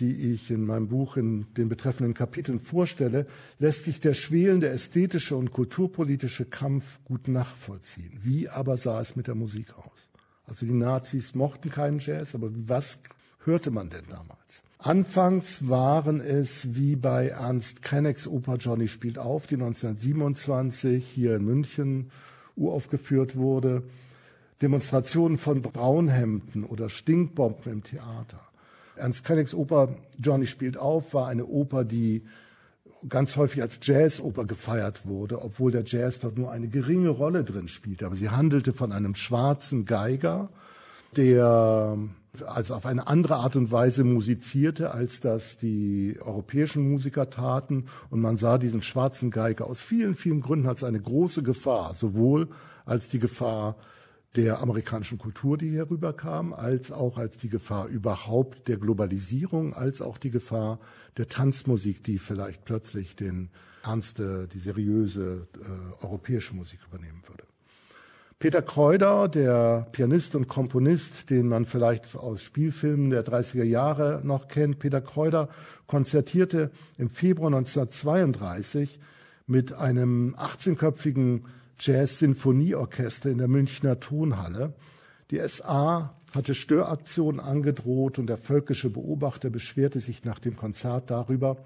[0.00, 3.26] die ich in meinem Buch in den betreffenden Kapiteln vorstelle,
[3.58, 8.18] lässt sich der schwelende ästhetische und kulturpolitische Kampf gut nachvollziehen.
[8.22, 10.08] Wie aber sah es mit der Musik aus?
[10.46, 12.98] Also die Nazis mochten keinen Jazz, aber was
[13.44, 14.62] hörte man denn damals?
[14.78, 21.44] Anfangs waren es wie bei Ernst Krenecks Oper Johnny spielt auf, die 1927 hier in
[21.44, 22.10] München
[22.54, 23.82] uraufgeführt wurde,
[24.62, 28.47] Demonstrationen von Braunhemden oder Stinkbomben im Theater.
[28.98, 32.24] Ernst Krennicks Oper Johnny spielt auf war eine Oper, die
[33.08, 37.68] ganz häufig als Jazzoper gefeiert wurde, obwohl der Jazz dort nur eine geringe Rolle drin
[37.68, 38.06] spielte.
[38.06, 40.48] Aber sie handelte von einem schwarzen Geiger,
[41.16, 41.96] der
[42.46, 47.86] also auf eine andere Art und Weise musizierte, als das die europäischen Musiker taten.
[48.10, 52.48] Und man sah diesen schwarzen Geiger aus vielen, vielen Gründen als eine große Gefahr, sowohl
[52.84, 53.76] als die Gefahr
[54.36, 60.02] der amerikanischen Kultur, die hier rüberkam, als auch als die Gefahr überhaupt der Globalisierung, als
[60.02, 60.78] auch die Gefahr
[61.16, 63.50] der Tanzmusik, die vielleicht plötzlich den
[63.82, 67.44] ernste, die seriöse äh, europäische Musik übernehmen würde.
[68.38, 74.46] Peter Kreuder, der Pianist und Komponist, den man vielleicht aus Spielfilmen der 30er Jahre noch
[74.46, 75.48] kennt, Peter Kreuder
[75.88, 79.00] konzertierte im Februar 1932
[79.48, 81.40] mit einem 18-köpfigen
[81.80, 84.74] Jazz-Sinfonieorchester in der Münchner Tonhalle.
[85.30, 91.56] Die SA hatte Störaktionen angedroht und der völkische Beobachter beschwerte sich nach dem Konzert darüber,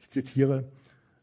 [0.00, 0.64] ich zitiere,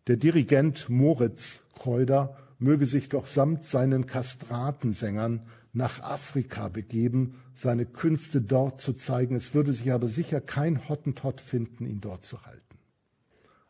[0.07, 5.41] der Dirigent Moritz Kreuder möge sich doch samt seinen Kastratensängern
[5.73, 9.35] nach Afrika begeben, seine Künste dort zu zeigen.
[9.35, 12.68] Es würde sich aber sicher kein Hottentott finden, ihn dort zu halten.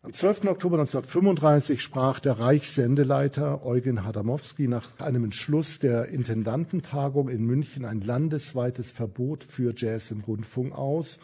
[0.10, 0.45] Am 12.
[0.45, 8.02] Oktober 1935 sprach der Reichssendeleiter Eugen Hadamowski nach einem Entschluss der Intendantentagung in München ein
[8.02, 11.19] landesweites Verbot für Jazz im Rundfunk aus.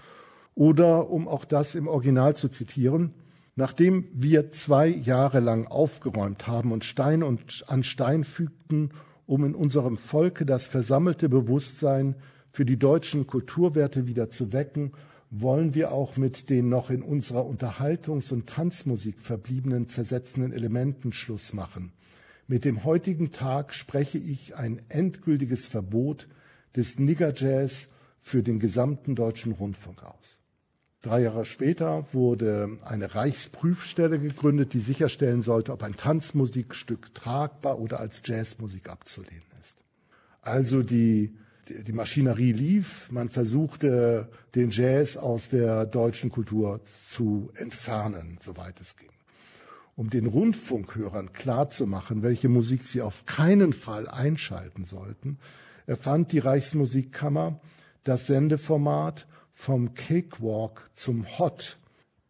[0.54, 3.15] Oder, um auch das im Original zu zitieren,
[3.56, 8.91] nachdem wir zwei Jahre lang aufgeräumt haben und Stein und an Stein fügten,
[9.26, 12.13] um in unserem Volke das versammelte Bewusstsein
[12.52, 14.91] für die deutschen Kulturwerte wieder zu wecken
[15.29, 21.53] wollen wir auch mit den noch in unserer Unterhaltungs- und Tanzmusik verbliebenen zersetzenden Elementen Schluss
[21.53, 21.91] machen.
[22.47, 26.27] Mit dem heutigen Tag spreche ich ein endgültiges Verbot
[26.75, 27.88] des Nigger Jazz
[28.19, 30.38] für den gesamten deutschen Rundfunk aus.
[31.01, 37.99] Drei Jahre später wurde eine Reichsprüfstelle gegründet, die sicherstellen sollte, ob ein Tanzmusikstück tragbar oder
[37.99, 39.75] als Jazzmusik abzulehnen ist.
[40.41, 41.35] Also die
[41.69, 43.12] die Maschinerie lief.
[43.12, 49.10] Man versuchte, den Jazz aus der deutschen Kultur zu entfernen, soweit es ging.
[49.95, 55.38] Um den Rundfunkhörern klarzumachen, welche Musik sie auf keinen Fall einschalten sollten,
[55.88, 57.60] erfand die Reichsmusikkammer
[58.04, 61.78] das Sendeformat vom Cakewalk zum Hot,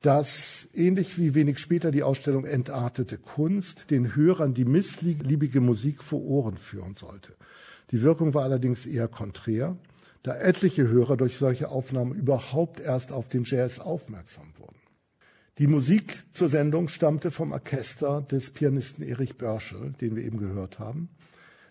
[0.02, 6.22] das ähnlich wie wenig später die Ausstellung Entartete Kunst den Hörern die missliebige Musik vor
[6.22, 7.35] Ohren führen sollte.
[7.92, 9.78] Die Wirkung war allerdings eher konträr,
[10.24, 14.76] da etliche Hörer durch solche Aufnahmen überhaupt erst auf den Jazz aufmerksam wurden.
[15.58, 20.80] Die Musik zur Sendung stammte vom Orchester des Pianisten Erich Börschel, den wir eben gehört
[20.80, 21.10] haben,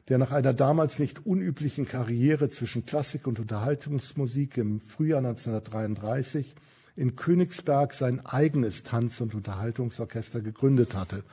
[0.09, 6.55] der nach einer damals nicht unüblichen Karriere zwischen Klassik und Unterhaltungsmusik im Frühjahr 1933
[6.97, 11.25] in Königsberg sein eigenes Tanz- und Unterhaltungsorchester gegründet hatte.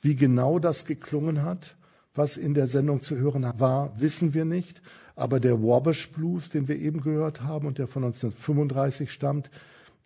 [0.00, 1.76] Wie genau das geklungen hat,
[2.14, 4.82] was in der Sendung zu hören war, wissen wir nicht.
[5.16, 9.50] Aber der Wabash Blues, den wir eben gehört haben und der von 1935 stammt,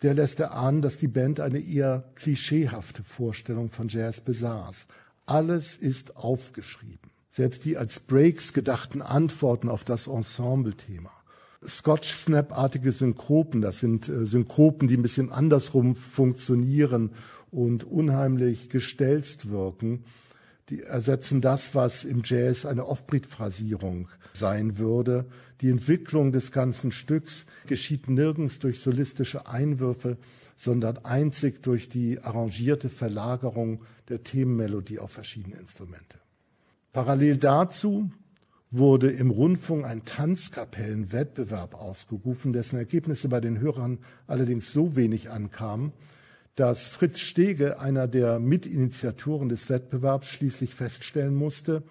[0.03, 4.87] der lässt erahnen, dass die Band eine eher klischeehafte Vorstellung von Jazz besaß.
[5.25, 7.11] Alles ist aufgeschrieben.
[7.31, 11.11] Selbst die als Breaks gedachten Antworten auf das Ensemble-Thema.
[11.67, 17.11] Scotch-Snap-artige Synkopen, das sind äh, Synkopen, die ein bisschen andersrum funktionieren
[17.51, 20.05] und unheimlich gestelzt wirken
[20.71, 25.27] die ersetzen das, was im Jazz eine Off-Beat-Phrasierung sein würde.
[25.61, 30.17] Die Entwicklung des ganzen Stücks geschieht nirgends durch solistische Einwürfe,
[30.57, 36.19] sondern einzig durch die arrangierte Verlagerung der Themenmelodie auf verschiedene Instrumente.
[36.93, 38.11] Parallel dazu
[38.71, 45.93] wurde im Rundfunk ein Tanzkapellenwettbewerb ausgerufen, dessen Ergebnisse bei den Hörern allerdings so wenig ankamen,
[46.55, 51.83] dass Fritz Stege, einer der Mitinitiatoren des Wettbewerbs, schließlich feststellen musste,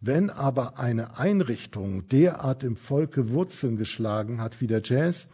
[0.00, 5.28] wenn aber eine Einrichtung derart im Volke Wurzeln geschlagen hat wie der Jazz,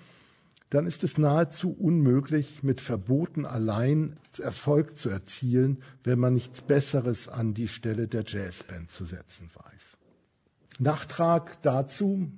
[0.71, 7.29] dann ist es nahezu unmöglich, mit Verboten allein Erfolg zu erzielen, wenn man nichts Besseres
[7.29, 9.97] an die Stelle der Jazzband zu setzen weiß.
[10.79, 12.31] Nachtrag dazu.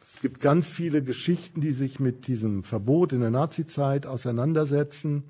[0.00, 5.24] Es gibt ganz viele Geschichten, die sich mit diesem Verbot in der Nazizeit auseinandersetzen.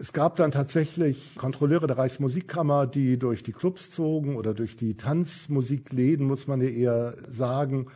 [0.00, 4.96] Es gab dann tatsächlich Kontrolleure der Reichsmusikkammer, die durch die Clubs zogen oder durch die
[4.96, 7.86] Tanzmusikläden, muss man ja eher sagen,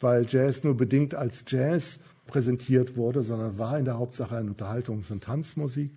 [0.00, 5.10] weil Jazz nur bedingt als Jazz präsentiert wurde, sondern war in der Hauptsache eine Unterhaltungs-
[5.10, 5.92] und Tanzmusik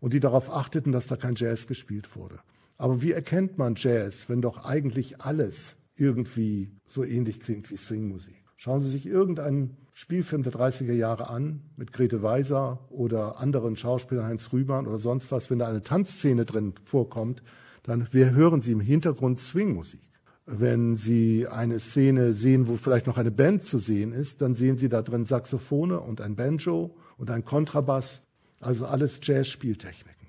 [0.00, 2.38] und die darauf achteten, dass da kein Jazz gespielt wurde.
[2.76, 8.42] Aber wie erkennt man Jazz, wenn doch eigentlich alles irgendwie so ähnlich klingt wie Swingmusik?
[8.56, 14.26] Schauen Sie sich irgendeinen Spielfilm der 30er Jahre an mit Grete Weiser oder anderen Schauspielern,
[14.26, 15.50] Heinz Rühmann oder sonst was.
[15.50, 17.42] Wenn da eine Tanzszene drin vorkommt,
[17.82, 20.00] dann wir hören Sie im Hintergrund Swingmusik.
[20.46, 24.78] Wenn Sie eine Szene sehen, wo vielleicht noch eine Band zu sehen ist, dann sehen
[24.78, 28.22] Sie da drin Saxophone und ein Banjo und ein Kontrabass,
[28.60, 30.26] also alles Jazz-Spieltechniken.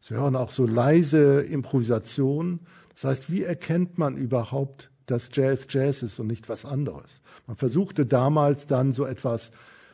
[0.00, 2.60] Sie hören auch so leise Improvisation.
[2.94, 7.20] Das heißt, wie erkennt man überhaupt dass Jazz Jazz ist und nicht was anderes.
[7.46, 9.50] Man versuchte damals dann so etwas,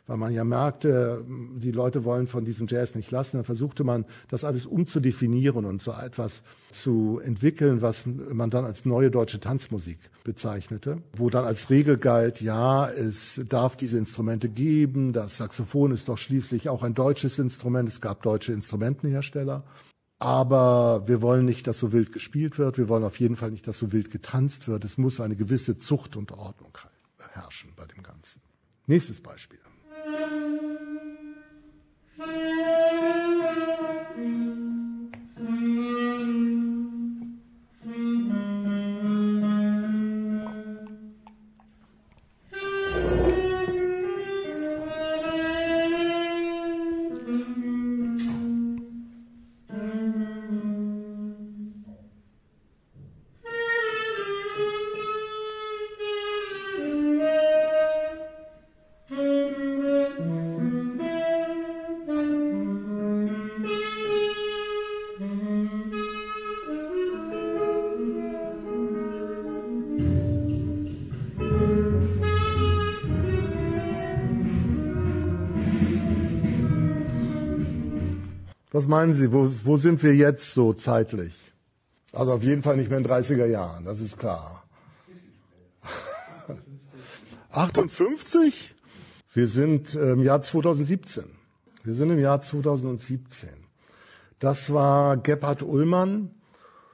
[0.07, 4.05] weil man ja merkte, die Leute wollen von diesem Jazz nicht lassen, dann versuchte man,
[4.29, 9.97] das alles umzudefinieren und so etwas zu entwickeln, was man dann als neue deutsche Tanzmusik
[10.23, 16.07] bezeichnete, wo dann als Regel galt, ja, es darf diese Instrumente geben, das Saxophon ist
[16.07, 19.63] doch schließlich auch ein deutsches Instrument, es gab deutsche Instrumentenhersteller
[20.19, 22.77] aber wir wollen nicht, dass so wild gespielt wird.
[22.77, 24.85] Wir wollen auf jeden Fall nicht, dass so wild getanzt wird.
[24.85, 26.77] Es muss eine gewisse Zucht und Ordnung
[27.33, 28.41] herrschen bei dem Ganzen.
[28.87, 29.59] Nächstes Beispiel.
[78.85, 81.33] Was meinen Sie, wo, wo sind wir jetzt so zeitlich?
[82.13, 84.63] Also auf jeden Fall nicht mehr in 30er Jahren, das ist klar.
[87.49, 88.75] 58?
[89.33, 91.25] Wir sind im Jahr 2017.
[91.83, 93.49] Wir sind im Jahr 2017.
[94.37, 96.29] Das war Gebhard Ullmann,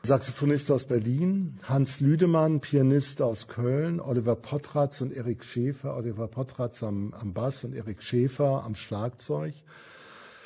[0.04, 6.84] Saxophonist aus Berlin, Hans Lüdemann, Pianist aus Köln, Oliver Potratz und Erik Schäfer, Oliver Potratz
[6.84, 9.56] am, am Bass und Erik Schäfer am Schlagzeug.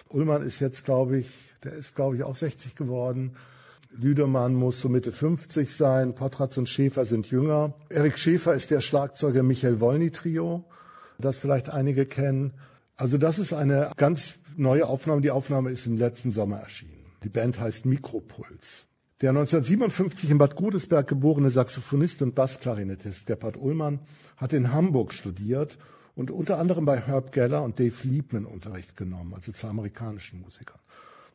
[0.09, 1.29] Ullmann ist jetzt, glaube ich,
[1.63, 3.35] der ist, glaube ich, auch 60 geworden.
[3.97, 6.15] Lüdermann muss so Mitte 50 sein.
[6.15, 7.73] Potratz und Schäfer sind jünger.
[7.89, 10.65] Erik Schäfer ist der Schlagzeuger Michael Wolny Trio,
[11.17, 12.53] das vielleicht einige kennen.
[12.97, 15.21] Also das ist eine ganz neue Aufnahme.
[15.21, 17.05] Die Aufnahme ist im letzten Sommer erschienen.
[17.23, 18.87] Die Band heißt Mikropuls.
[19.21, 23.99] Der 1957 in Bad Godesberg geborene Saxophonist und Bassklarinettist Gebhard Ullmann
[24.35, 25.77] hat in Hamburg studiert
[26.15, 30.79] und unter anderem bei Herb Geller und Dave Liebman Unterricht genommen, also zwei amerikanischen Musikern.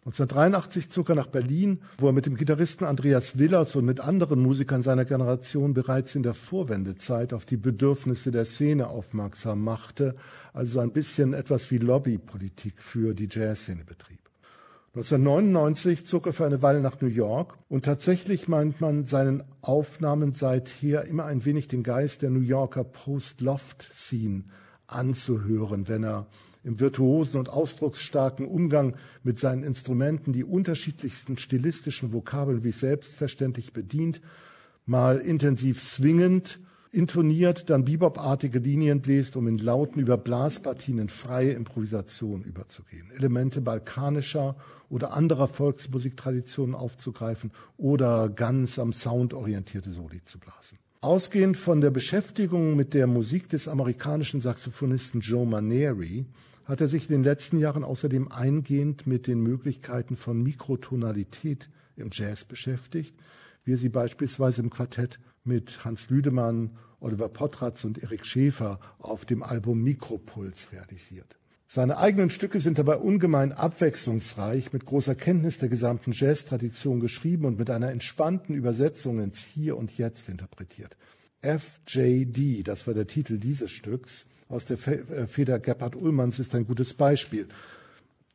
[0.07, 4.41] 1983 zog er nach Berlin, wo er mit dem Gitarristen Andreas Willers und mit anderen
[4.41, 10.17] Musikern seiner Generation bereits in der Vorwendezeit auf die Bedürfnisse der Szene aufmerksam machte,
[10.55, 14.21] also ein bisschen etwas wie Lobbypolitik für die Jazzszene betrieb.
[14.95, 20.33] 1999 zog er für eine Weile nach New York und tatsächlich meint man seinen Aufnahmen
[20.33, 24.45] seither immer ein wenig den Geist der New Yorker Post-Loft-Scene
[24.93, 26.27] anzuhören, wenn er
[26.63, 34.21] im virtuosen und ausdrucksstarken Umgang mit seinen Instrumenten die unterschiedlichsten stilistischen Vokabeln wie selbstverständlich bedient,
[34.85, 36.61] mal intensiv swingend,
[36.93, 44.57] intoniert, dann bebopartige Linien bläst, um in lauten Überblaspartien in freie Improvisation überzugehen, Elemente balkanischer
[44.89, 50.80] oder anderer Volksmusiktraditionen aufzugreifen oder ganz am Sound orientierte Soli zu blasen.
[51.03, 56.27] Ausgehend von der Beschäftigung mit der Musik des amerikanischen Saxophonisten Joe Maneri
[56.67, 62.11] hat er sich in den letzten Jahren außerdem eingehend mit den Möglichkeiten von Mikrotonalität im
[62.13, 63.17] Jazz beschäftigt,
[63.65, 69.25] wie er sie beispielsweise im Quartett mit Hans Lüdemann, Oliver Potratz und Erik Schäfer auf
[69.25, 71.40] dem Album Mikropuls realisiert.
[71.73, 77.61] Seine eigenen Stücke sind dabei ungemein abwechslungsreich, mit großer Kenntnis der gesamten Jazz-Tradition geschrieben und
[77.61, 80.97] mit einer entspannten Übersetzung ins Hier und Jetzt interpretiert.
[81.43, 86.67] FJD, das war der Titel dieses Stücks, aus der äh, Feder Gebhard Ullmanns ist ein
[86.67, 87.47] gutes Beispiel.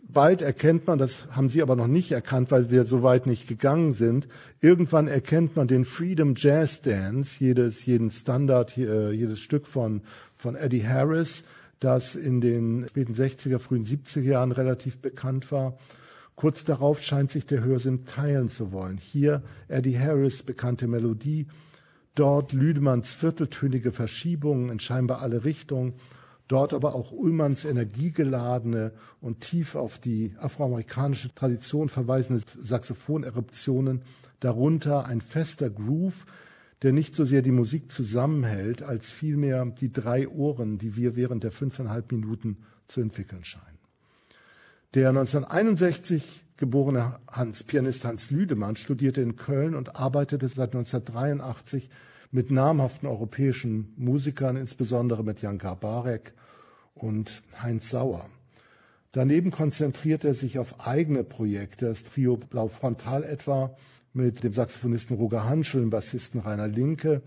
[0.08, 3.50] Bald erkennt man, das haben Sie aber noch nicht erkannt, weil wir so weit nicht
[3.50, 4.30] gegangen sind.
[4.62, 10.04] Irgendwann erkennt man den Freedom Jazz Dance, jedes, jeden Standard, äh, jedes Stück von,
[10.38, 11.43] von Eddie Harris,
[11.79, 15.77] das in den späten 60er, frühen 70er Jahren relativ bekannt war.
[16.35, 18.97] Kurz darauf scheint sich der Hörsinn teilen zu wollen.
[18.97, 21.47] Hier Eddie Harris bekannte Melodie,
[22.13, 25.93] dort Lüdemanns vierteltönige Verschiebungen in scheinbar alle Richtungen,
[26.47, 34.01] dort aber auch Ullmanns energiegeladene und tief auf die afroamerikanische Tradition verweisende Saxophoneruptionen,
[34.41, 36.25] darunter ein fester Groove,
[36.86, 41.43] der nicht so sehr die Musik zusammenhält, als vielmehr die drei Ohren, die wir während
[41.43, 43.80] der fünfeinhalb Minuten zu entwickeln scheinen.
[44.93, 51.89] Der 1961 geborene Hans, Pianist Hans Lüdemann studierte in Köln und arbeitete seit 1983
[52.30, 56.34] mit namhaften europäischen Musikern, insbesondere mit Jan Garbarek
[56.93, 58.30] und Heinz Sauer.
[59.12, 63.76] Daneben konzentriert er sich auf eigene Projekte, das Trio Blau Frontal etwa,
[64.15, 67.21] mit dem Saxophonisten Roger Hanschel, dem Bassisten Rainer Linke.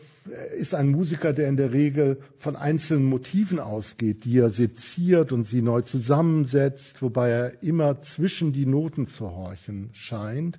[0.59, 5.47] Ist ein Musiker, der in der Regel von einzelnen Motiven ausgeht, die er seziert und
[5.47, 10.59] sie neu zusammensetzt, wobei er immer zwischen die Noten zu horchen scheint.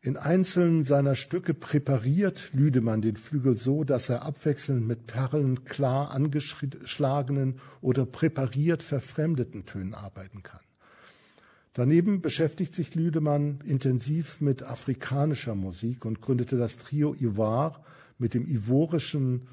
[0.00, 6.12] In einzelnen seiner Stücke präpariert Lüdemann den Flügel so, dass er abwechselnd mit Perlen klar
[6.12, 10.60] angeschlagenen oder präpariert verfremdeten Tönen arbeiten kann.
[11.78, 17.84] Daneben beschäftigt sich Lüdemann intensiv mit afrikanischer Musik und gründete das Trio Ivoire
[18.18, 19.46] mit dem ivorischen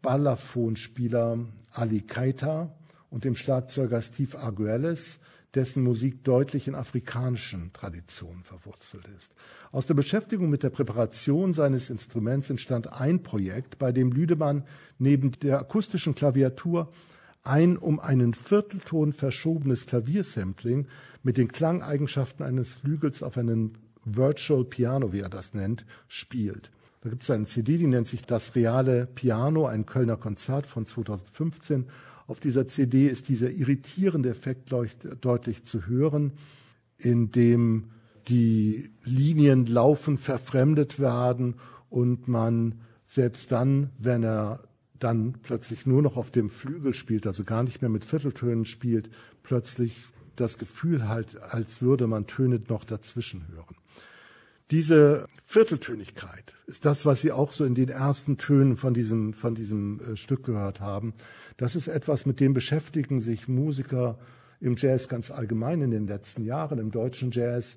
[0.00, 1.40] Balafonspieler
[1.72, 2.72] Ali Keita
[3.10, 5.18] und dem Schlagzeuger Steve Arguelles,
[5.56, 9.34] dessen Musik deutlich in afrikanischen Traditionen verwurzelt ist.
[9.72, 14.62] Aus der Beschäftigung mit der Präparation seines Instruments entstand ein Projekt, bei dem Lüdemann
[15.00, 16.92] neben der akustischen Klaviatur
[17.42, 20.86] ein um einen Viertelton verschobenes Klaviersampling
[21.22, 26.70] mit den Klangeigenschaften eines Flügels auf einen Virtual Piano, wie er das nennt, spielt.
[27.02, 30.86] Da gibt es eine CD, die nennt sich Das reale Piano, ein Kölner Konzert von
[30.86, 31.86] 2015.
[32.28, 34.72] Auf dieser CD ist dieser irritierende Effekt
[35.20, 36.32] deutlich zu hören,
[36.96, 37.90] in dem
[38.28, 41.56] die Linien laufend verfremdet werden
[41.90, 44.60] und man selbst dann, wenn er
[45.02, 49.10] dann plötzlich nur noch auf dem Flügel spielt, also gar nicht mehr mit Vierteltönen spielt,
[49.42, 49.96] plötzlich
[50.36, 53.76] das Gefühl halt, als würde man Töne noch dazwischen hören.
[54.70, 59.54] Diese Vierteltönigkeit ist das, was Sie auch so in den ersten Tönen von diesem, von
[59.54, 61.12] diesem äh, Stück gehört haben.
[61.58, 64.18] Das ist etwas, mit dem beschäftigen sich Musiker
[64.60, 67.76] im Jazz ganz allgemein in den letzten Jahren, im deutschen Jazz.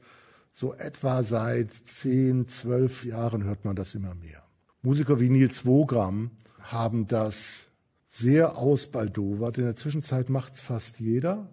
[0.54, 4.44] So etwa seit zehn, zwölf Jahren hört man das immer mehr.
[4.82, 6.32] Musiker wie Nils Wogram
[6.71, 7.67] haben das
[8.10, 9.58] sehr ausbaldowert.
[9.58, 11.49] In der Zwischenzeit macht es fast jeder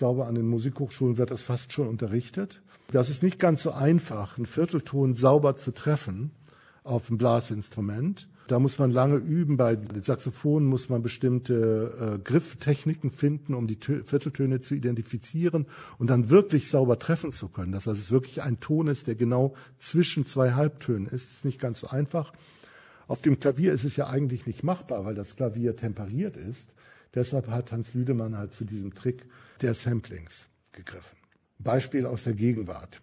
[0.00, 2.62] glaube, an den Musikhochschulen wird das fast schon unterrichtet.
[2.90, 6.32] Das ist nicht ganz so einfach, einen Viertelton sauber zu treffen
[6.82, 8.26] auf dem Blasinstrument.
[8.48, 9.58] Da muss man lange üben.
[9.58, 15.66] Bei den Saxophonen muss man bestimmte äh, Grifftechniken finden, um die Tö Vierteltöne zu identifizieren
[15.98, 17.70] und dann wirklich sauber treffen zu können.
[17.70, 21.60] Dass es wirklich ein Ton ist, der genau zwischen zwei Halbtönen ist, Das ist nicht
[21.60, 22.32] ganz so einfach.
[23.10, 26.68] Auf dem Klavier ist es ja eigentlich nicht machbar, weil das Klavier temperiert ist.
[27.12, 29.24] Deshalb hat Hans Lüdemann halt zu diesem Trick
[29.62, 31.16] der Samplings gegriffen.
[31.58, 33.02] Beispiel aus der Gegenwart.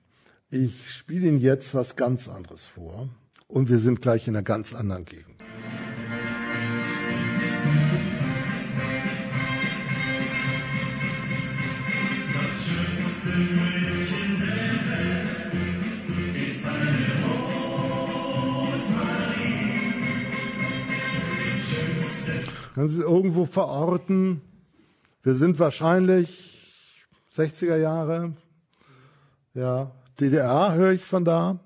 [0.50, 3.10] Ich spiele Ihnen jetzt was ganz anderes vor
[3.50, 5.37] und wir sind gleich in einer ganz anderen Gegend.
[22.78, 24.40] Können Sie irgendwo verorten?
[25.24, 28.34] Wir sind wahrscheinlich 60er Jahre.
[29.56, 31.60] Ja, DDR höre ich von da.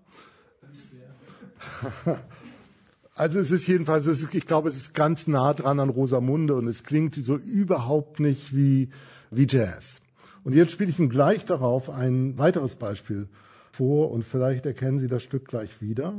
[3.13, 6.55] Also es ist jedenfalls, es ist, ich glaube, es ist ganz nah dran an Rosamunde
[6.55, 8.89] und es klingt so überhaupt nicht wie,
[9.29, 10.01] wie Jazz.
[10.45, 13.27] Und jetzt spiele ich Ihnen gleich darauf ein weiteres Beispiel
[13.73, 16.13] vor und vielleicht erkennen Sie das Stück gleich wieder.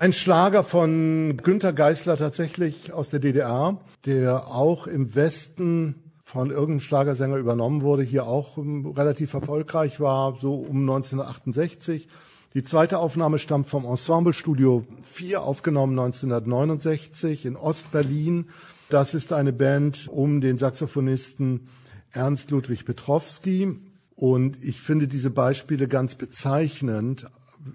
[0.00, 5.94] Ein Schlager von Günter Geisler tatsächlich aus der DDR, der auch im Westen
[6.24, 12.08] von irgendeinem Schlagersänger übernommen wurde, hier auch ähm, relativ erfolgreich war, so um 1968.
[12.54, 18.48] Die zweite Aufnahme stammt vom Ensemble Studio 4, aufgenommen 1969 in Ostberlin.
[18.88, 21.68] Das ist eine Band um den Saxophonisten
[22.10, 23.76] Ernst Ludwig Petrowski.
[24.16, 27.26] Und ich finde diese Beispiele ganz bezeichnend.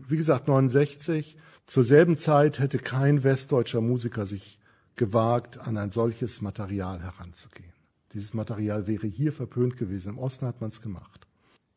[0.08, 1.38] Wie gesagt, 69.
[1.66, 4.60] Zur selben Zeit hätte kein westdeutscher Musiker sich
[4.96, 7.74] gewagt, an ein solches Material heranzugehen.
[8.14, 10.10] Dieses Material wäre hier verpönt gewesen.
[10.10, 11.28] Im Osten hat man es gemacht.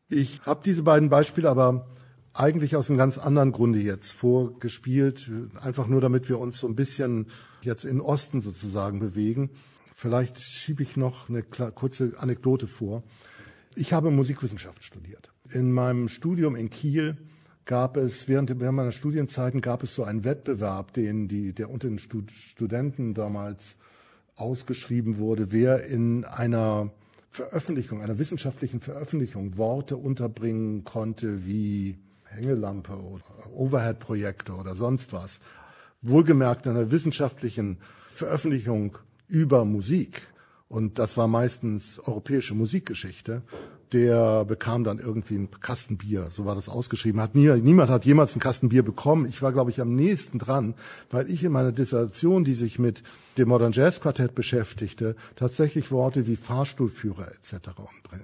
[0.09, 1.87] Ich habe diese beiden Beispiele aber
[2.33, 5.29] eigentlich aus einem ganz anderen Grunde jetzt vorgespielt,
[5.59, 7.27] einfach nur damit wir uns so ein bisschen
[7.61, 9.49] jetzt in Osten sozusagen bewegen.
[9.95, 13.03] Vielleicht schiebe ich noch eine kurze Anekdote vor.
[13.75, 15.33] Ich habe Musikwissenschaft studiert.
[15.51, 17.17] In meinem Studium in Kiel
[17.69, 21.99] gab es während, meiner Studienzeiten gab es so einen Wettbewerb, den die, der unter den
[21.99, 23.75] Studenten damals
[24.35, 26.89] ausgeschrieben wurde, wer in einer
[27.29, 35.39] Veröffentlichung, einer wissenschaftlichen Veröffentlichung Worte unterbringen konnte wie Hängelampe oder Overhead-Projektor oder sonst was.
[36.01, 37.77] Wohlgemerkt in einer wissenschaftlichen
[38.09, 38.97] Veröffentlichung
[39.27, 40.23] über Musik.
[40.69, 43.43] Und das war meistens europäische Musikgeschichte
[43.91, 46.27] der bekam dann irgendwie einen Kasten Bier.
[46.29, 47.21] So war das ausgeschrieben.
[47.21, 49.25] Hat nie, niemand hat jemals einen Kasten Bier bekommen.
[49.25, 50.75] Ich war, glaube ich, am nächsten dran,
[51.09, 53.03] weil ich in meiner Dissertation, die sich mit
[53.37, 57.69] dem Modern Jazz Quartett beschäftigte, tatsächlich Worte wie Fahrstuhlführer etc.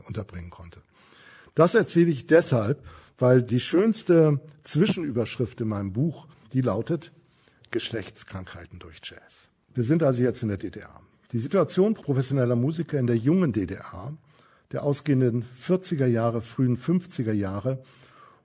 [0.07, 0.81] unterbringen konnte.
[1.55, 2.83] Das erzähle ich deshalb,
[3.17, 7.11] weil die schönste Zwischenüberschrift in meinem Buch, die lautet
[7.71, 9.49] Geschlechtskrankheiten durch Jazz.
[9.73, 11.01] Wir sind also jetzt in der DDR.
[11.31, 14.13] Die Situation professioneller Musiker in der jungen DDR
[14.71, 17.83] der ausgehenden 40er Jahre, frühen 50er Jahre.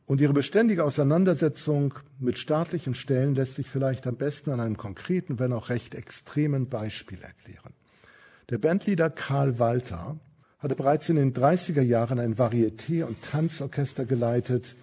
[0.07, 5.39] Und ihre beständige Auseinandersetzung mit staatlichen Stellen lässt sich vielleicht am besten an einem konkreten,
[5.39, 7.73] wenn auch recht extremen Beispiel erklären.
[8.49, 10.19] Der Bandleader Karl Walter
[10.59, 14.75] hatte bereits in den 30er Jahren ein Varieté- und Tanzorchester geleitet,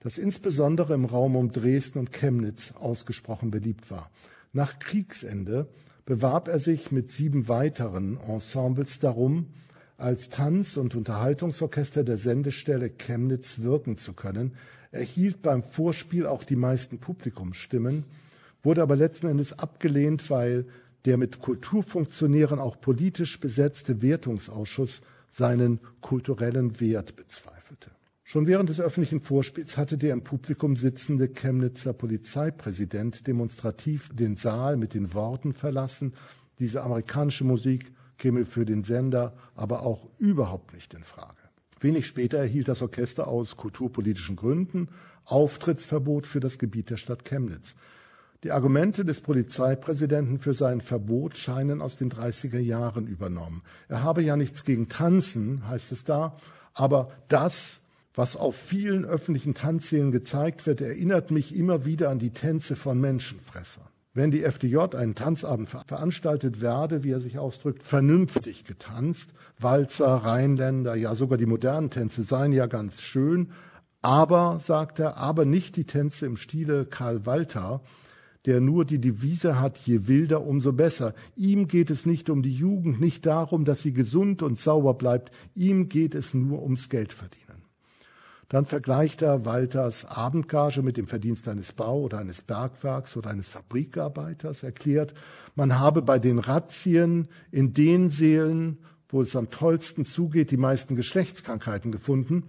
[0.00, 4.10] das insbesondere im Raum um Dresden und Chemnitz ausgesprochen beliebt war.
[4.52, 5.66] Nach Kriegsende
[6.04, 9.48] bewarb er sich mit sieben weiteren Ensembles darum,
[9.98, 14.54] als Tanz- und Unterhaltungsorchester der Sendestelle Chemnitz wirken zu können,
[14.92, 18.04] erhielt beim Vorspiel auch die meisten Publikumsstimmen,
[18.62, 20.66] wurde aber letzten Endes abgelehnt, weil
[21.04, 27.90] der mit Kulturfunktionären auch politisch besetzte Wertungsausschuss seinen kulturellen Wert bezweifelte.
[28.22, 34.76] Schon während des öffentlichen Vorspiels hatte der im Publikum sitzende Chemnitzer Polizeipräsident demonstrativ den Saal
[34.76, 36.12] mit den Worten verlassen,
[36.58, 41.36] diese amerikanische Musik käme für den Sender aber auch überhaupt nicht in Frage.
[41.80, 44.88] Wenig später erhielt das Orchester aus kulturpolitischen Gründen
[45.24, 47.74] Auftrittsverbot für das Gebiet der Stadt Chemnitz.
[48.44, 53.62] Die Argumente des Polizeipräsidenten für sein Verbot scheinen aus den 30er Jahren übernommen.
[53.88, 56.36] Er habe ja nichts gegen Tanzen, heißt es da,
[56.72, 57.80] aber das,
[58.14, 63.00] was auf vielen öffentlichen Tanzsälen gezeigt wird, erinnert mich immer wieder an die Tänze von
[63.00, 63.87] Menschenfressern
[64.18, 69.32] wenn die FDJ einen Tanzabend veranstaltet werde, wie er sich ausdrückt, vernünftig getanzt.
[69.60, 73.52] Walzer, Rheinländer, ja sogar die modernen Tänze seien ja ganz schön.
[74.02, 77.80] Aber, sagt er, aber nicht die Tänze im Stile Karl Walter,
[78.44, 81.14] der nur die Devise hat, je wilder, umso besser.
[81.36, 85.30] Ihm geht es nicht um die Jugend, nicht darum, dass sie gesund und sauber bleibt.
[85.54, 87.47] Ihm geht es nur ums Geldverdienen.
[88.48, 93.48] Dann vergleicht er Walters Abendgage mit dem Verdienst eines Bau- oder eines Bergwerks oder eines
[93.48, 95.14] Fabrikarbeiters, erklärt,
[95.54, 98.78] man habe bei den Razzien in den Seelen,
[99.08, 102.44] wo es am tollsten zugeht, die meisten Geschlechtskrankheiten gefunden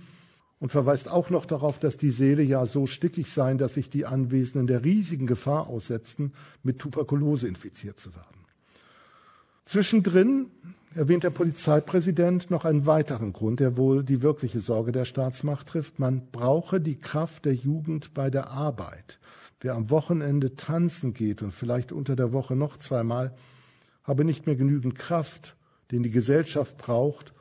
[0.60, 4.06] und verweist auch noch darauf, dass die Seele ja so stickig seien, dass sich die
[4.06, 6.34] Anwesenden der riesigen Gefahr aussetzten,
[6.64, 8.46] mit Tuberkulose infiziert zu werden.
[9.66, 10.48] Zwischendrin
[10.96, 16.00] erwähnt der Polizeipräsident noch einen weiteren Grund, der wohl die wirkliche Sorge der Staatsmacht trifft.
[16.00, 19.20] Man brauche die Kraft der Jugend bei der Arbeit.
[19.62, 23.36] Wer am Wochenende tanzen geht und vielleicht unter der Woche noch zweimal,
[24.04, 25.56] habe nicht mehr genügend Kraft,
[25.92, 27.34] den die Gesellschaft braucht,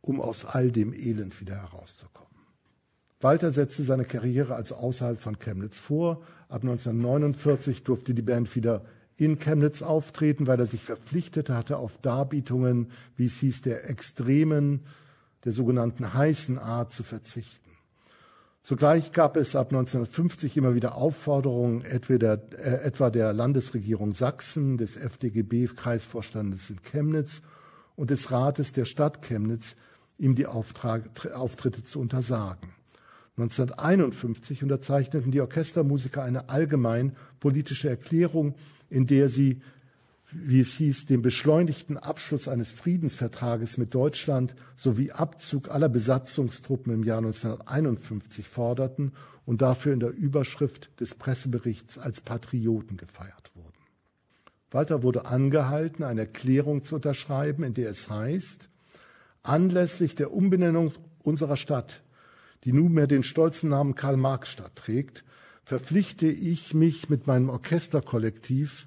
[0.00, 2.26] um aus all dem Elend wieder herauszukommen.
[3.20, 6.22] Walter setzte seine Karriere als außerhalb von Chemnitz vor.
[6.48, 8.84] Ab 1949 durfte die Band wieder
[9.16, 14.80] in Chemnitz auftreten, weil er sich verpflichtet hatte, auf Darbietungen, wie es hieß, der extremen,
[15.44, 17.70] der sogenannten heißen Art zu verzichten.
[18.62, 24.76] Zugleich gab es ab 1950 immer wieder Aufforderungen, etwa der, äh, etwa der Landesregierung Sachsen,
[24.76, 27.42] des FDGB-Kreisvorstandes in Chemnitz
[27.94, 29.76] und des Rates der Stadt Chemnitz,
[30.18, 32.70] ihm die Auftrag, Auftritte zu untersagen.
[33.36, 38.54] 1951 unterzeichneten die Orchestermusiker eine allgemein politische Erklärung,
[38.96, 39.60] in der sie,
[40.32, 47.02] wie es hieß, den beschleunigten Abschluss eines Friedensvertrages mit Deutschland sowie Abzug aller Besatzungstruppen im
[47.02, 49.12] Jahr 1951 forderten
[49.44, 53.74] und dafür in der Überschrift des Presseberichts als Patrioten gefeiert wurden.
[54.70, 58.70] Walter wurde angehalten, eine Erklärung zu unterschreiben, in der es heißt,
[59.42, 60.90] anlässlich der Umbenennung
[61.22, 62.02] unserer Stadt,
[62.64, 65.25] die nunmehr den stolzen Namen Karl-Marx-Stadt trägt,
[65.66, 68.86] verpflichte ich mich mit meinem Orchesterkollektiv,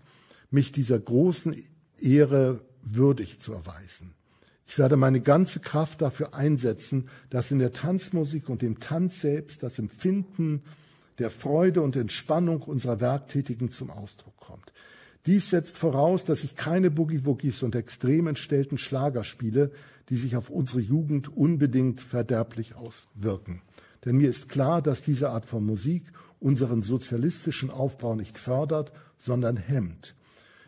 [0.49, 1.53] mich dieser großen
[2.01, 4.13] Ehre würdig zu erweisen.
[4.65, 9.61] Ich werde meine ganze Kraft dafür einsetzen, dass in der Tanzmusik und dem Tanz selbst
[9.61, 10.63] das Empfinden
[11.17, 14.71] der Freude und Entspannung unserer Werktätigen zum Ausdruck kommt.
[15.25, 19.71] Dies setzt voraus, dass ich keine Boogie-Woogies und extrem entstellten Schlager spiele,
[20.07, 23.61] die sich auf unsere Jugend unbedingt verderblich auswirken.
[24.05, 26.03] Denn mir ist klar, dass diese Art von Musik
[26.39, 30.15] unseren sozialistischen Aufbau nicht fördert, sondern hemmt.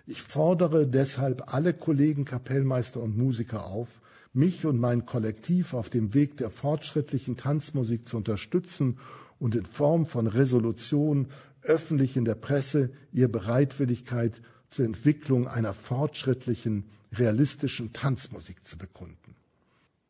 [0.05, 4.01] Ich fordere deshalb alle Kollegen, Kapellmeister und Musiker auf,
[4.33, 8.97] mich und mein Kollektiv auf dem Weg der fortschrittlichen Tanzmusik zu unterstützen
[9.39, 11.27] und in Form von Resolution
[11.63, 19.35] öffentlich in der Presse ihre Bereitwilligkeit zur Entwicklung einer fortschrittlichen, realistischen Tanzmusik zu bekunden.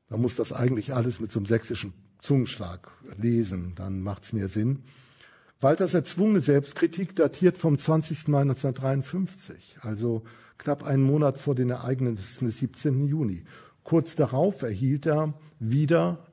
[0.09, 4.47] Man muss das eigentlich alles mit so einem sächsischen Zungenschlag lesen, dann macht es mehr
[4.47, 4.83] Sinn.
[5.61, 8.27] Walters erzwungene Selbstkritik datiert vom 20.
[8.29, 10.23] Mai 1953, also
[10.57, 13.05] knapp einen Monat vor den Ereignissen des 17.
[13.05, 13.43] Juni.
[13.83, 16.25] Kurz darauf erhielt er wieder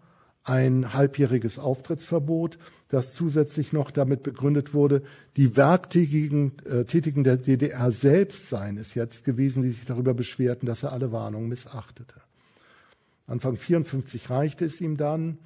[0.45, 2.59] ein halbjähriges Auftrittsverbot,
[2.89, 5.03] das zusätzlich noch damit begründet wurde,
[5.37, 10.65] die Werktätigen äh, Tätigen der DDR selbst seien es jetzt gewesen, die sich darüber beschwerten,
[10.65, 12.15] dass er alle Warnungen missachtete.
[13.27, 15.37] Anfang 54 reichte es ihm dann.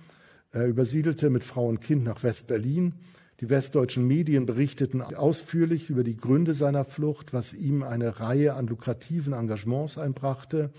[0.53, 2.95] Er übersiedelte mit Frau und Kind nach West-Berlin.
[3.43, 8.68] Die westdeutschen Medien berichteten ausführlich über die Gründe seiner Flucht, was ihm eine Reihe an
[8.68, 10.70] lukrativen Engagements einbrachte.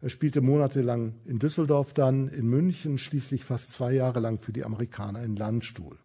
[0.00, 4.64] Er spielte monatelang in Düsseldorf, dann in München, schließlich fast zwei Jahre lang für die
[4.64, 5.96] Amerikaner in Landstuhl.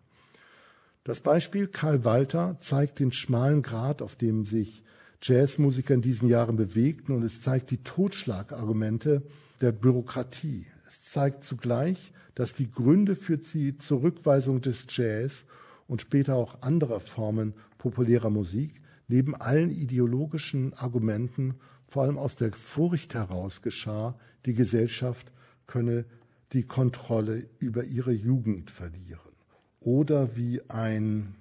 [1.03, 4.81] Das Beispiel Karl Walter zeigt den schmalen Grad, auf dem sich
[5.21, 9.21] Jazzmusiker in diesen Jahren bewegten, und es zeigt die Totschlagargumente
[9.61, 10.65] der Bürokratie.
[10.89, 15.45] Es zeigt zugleich, dass die Gründe für die Zurückweisung des Jazz
[15.89, 21.55] und später auch anderer Formen populärer Musik neben allen ideologischen Argumenten
[21.87, 25.31] vor allem aus der Furcht heraus geschah, die Gesellschaft
[25.65, 26.05] könne
[26.53, 29.33] die Kontrolle über ihre Jugend verlieren.
[29.79, 31.35] Oder wie ein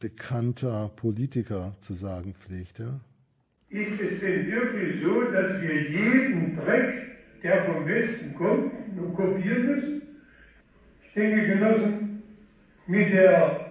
[0.00, 3.00] bekannter Politiker zu sagen pflegte.
[3.70, 9.66] Ist es denn wirklich so, dass wir jeden Dreck, der vom Westen kommt, nur kopieren
[9.66, 10.02] müssen?
[11.06, 12.22] Ich denke, Genossen,
[12.86, 13.63] mit der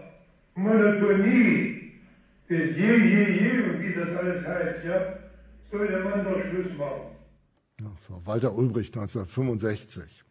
[0.56, 1.92] Monotonie
[2.50, 5.20] des Je, Je, Je wie das alles heißt, ja,
[5.72, 7.14] soll der Mann doch Schluss machen.
[7.78, 10.24] Das war Walter Ulbricht 1965.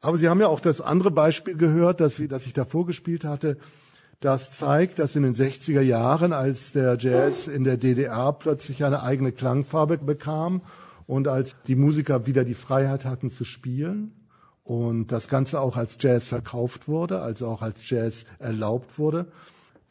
[0.00, 3.56] Aber Sie haben ja auch das andere Beispiel gehört, das, das ich da vorgespielt hatte.
[4.20, 9.02] Das zeigt, dass in den 60er Jahren, als der Jazz in der DDR plötzlich eine
[9.02, 10.62] eigene Klangfarbe bekam
[11.06, 14.12] und als die Musiker wieder die Freiheit hatten zu spielen
[14.62, 19.26] und das Ganze auch als Jazz verkauft wurde, also auch als Jazz erlaubt wurde,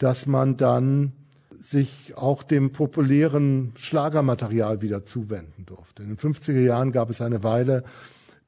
[0.04, 1.14] dass man dann
[1.58, 6.04] sich auch dem populären Schlagermaterial wieder zuwenden durfte.
[6.04, 7.86] In den 50er Jahren gab es eine Weile,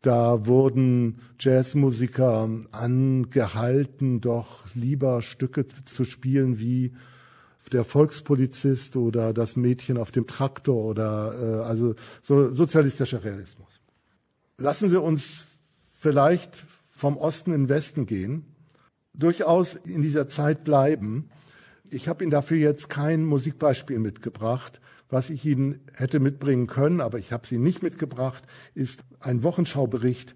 [0.01, 6.91] da wurden Jazzmusiker angehalten, doch lieber Stücke zu spielen wie
[7.71, 13.79] der Volkspolizist oder das Mädchen auf dem Traktor oder äh, also so sozialistischer Realismus.
[14.57, 15.45] Lassen Sie uns
[15.97, 18.43] vielleicht vom Osten in den Westen gehen,
[19.13, 21.29] durchaus in dieser Zeit bleiben
[21.91, 24.81] ich habe Ihnen dafür jetzt kein Musikbeispiel mitgebracht.
[25.09, 30.33] Was ich Ihnen hätte mitbringen können, aber ich habe sie nicht mitgebracht, ist ein Wochenschaubericht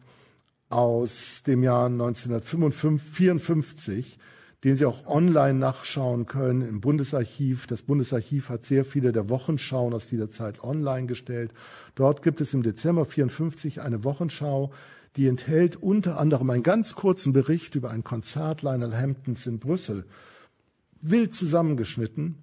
[0.70, 4.20] aus dem Jahr 1954,
[4.64, 7.66] den Sie auch online nachschauen können im Bundesarchiv.
[7.66, 11.52] Das Bundesarchiv hat sehr viele der Wochenschauen aus dieser Zeit online gestellt.
[11.95, 14.72] Dort gibt es im Dezember 54 eine Wochenschau,
[15.16, 20.06] die enthält unter anderem einen ganz kurzen Bericht über ein Konzert Lionel Hamptons in Brüssel
[21.02, 22.38] wild zusammengeschnitten.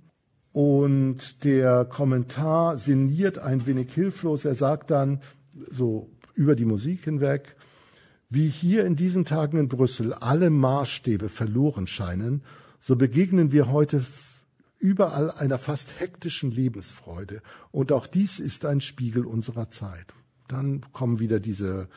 [0.52, 4.44] Und der Kommentar sinniert ein wenig hilflos.
[4.44, 5.20] Er sagt dann
[5.70, 7.56] so über die Musik hinweg,
[8.28, 12.42] wie hier in diesen Tagen in Brüssel alle Maßstäbe verloren scheinen,
[12.80, 14.04] so begegnen wir heute
[14.78, 17.42] überall einer fast hektischen Lebensfreude.
[17.70, 20.06] Und auch dies ist ein Spiegel unserer Zeit.
[20.48, 21.88] Dann kommen wieder diese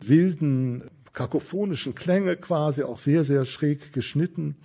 [0.00, 4.56] wilden kakophonischen Klänge quasi, auch sehr, sehr schräg geschnitten.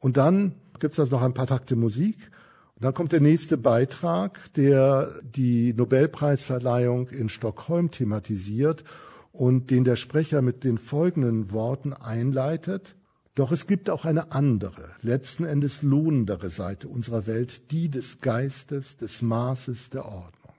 [0.00, 2.30] Und dann gibt's also noch ein paar Takte Musik.
[2.76, 8.84] Und dann kommt der nächste Beitrag, der die Nobelpreisverleihung in Stockholm thematisiert
[9.32, 12.96] und den der Sprecher mit den folgenden Worten einleitet.
[13.34, 18.96] Doch es gibt auch eine andere, letzten Endes lohnendere Seite unserer Welt, die des Geistes,
[18.96, 20.54] des Maßes, der Ordnung.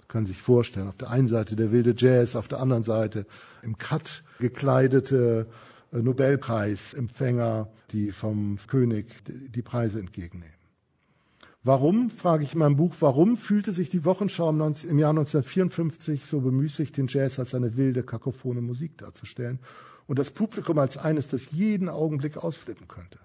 [0.00, 3.26] Sie können sich vorstellen, auf der einen Seite der wilde Jazz, auf der anderen Seite
[3.62, 5.46] im Cut gekleidete
[6.02, 10.54] Nobelpreisempfänger, die vom König die Preise entgegennehmen.
[11.66, 16.40] Warum, frage ich in meinem Buch, warum fühlte sich die Wochenschau im Jahr 1954 so
[16.40, 19.58] bemüßigt, den Jazz als eine wilde, kakophone Musik darzustellen
[20.06, 23.18] und das Publikum als eines, das jeden Augenblick ausflippen könnte?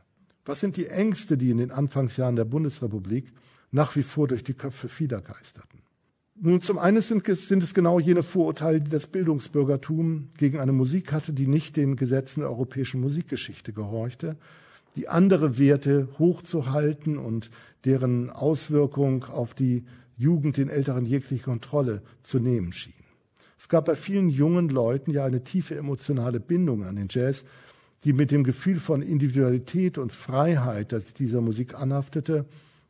[0.43, 3.31] Was sind die Ängste, die in den Anfangsjahren der Bundesrepublik
[3.69, 5.80] nach wie vor durch die Köpfe vieler geisterten?
[6.43, 10.71] Nun, zum einen sind es, sind es genau jene Vorurteile, die das Bildungsbürgertum gegen eine
[10.71, 14.37] Musik hatte, die nicht den Gesetzen der europäischen Musikgeschichte gehorchte,
[14.95, 17.51] die andere Werte hochzuhalten und
[17.85, 19.85] deren Auswirkung auf die
[20.17, 22.95] Jugend den Älteren jegliche Kontrolle zu nehmen schien.
[23.59, 27.45] Es gab bei vielen jungen Leuten ja eine tiefe emotionale Bindung an den Jazz,
[28.03, 32.45] die mit dem Gefühl von Individualität und Freiheit, das dieser Musik anhaftete,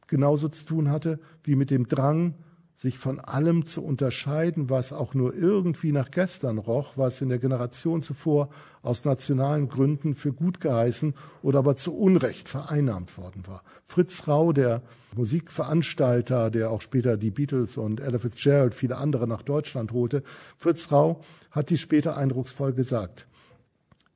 [0.07, 2.35] genauso zu tun hatte wie mit dem Drang,
[2.81, 7.37] sich von allem zu unterscheiden, was auch nur irgendwie nach gestern roch, was in der
[7.37, 8.49] Generation zuvor
[8.81, 11.13] aus nationalen Gründen für gut geheißen
[11.43, 13.61] oder aber zu Unrecht vereinnahmt worden war.
[13.85, 14.81] Fritz Rau, der
[15.15, 20.23] Musikveranstalter, der auch später die Beatles und Ella Fitzgerald, viele andere nach Deutschland holte,
[20.57, 21.21] Fritz Rau
[21.51, 23.27] hat dies später eindrucksvoll gesagt.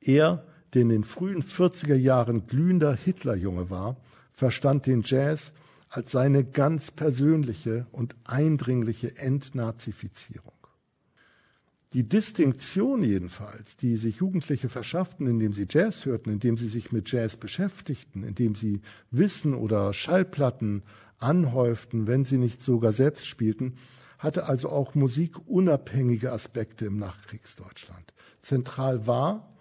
[0.00, 0.42] Er,
[0.74, 3.96] der in den frühen 40er Jahren glühender Hitlerjunge war,
[4.32, 5.52] verstand den Jazz
[5.88, 10.52] als seine ganz persönliche und eindringliche Entnazifizierung.
[11.92, 17.10] Die Distinktion jedenfalls, die sich Jugendliche verschafften, indem sie Jazz hörten, indem sie sich mit
[17.10, 20.82] Jazz beschäftigten, indem sie Wissen oder Schallplatten
[21.18, 23.76] anhäuften, wenn sie nicht sogar selbst spielten,
[24.18, 28.12] hatte also auch musikunabhängige Aspekte im Nachkriegsdeutschland.
[28.42, 29.52] Zentral war,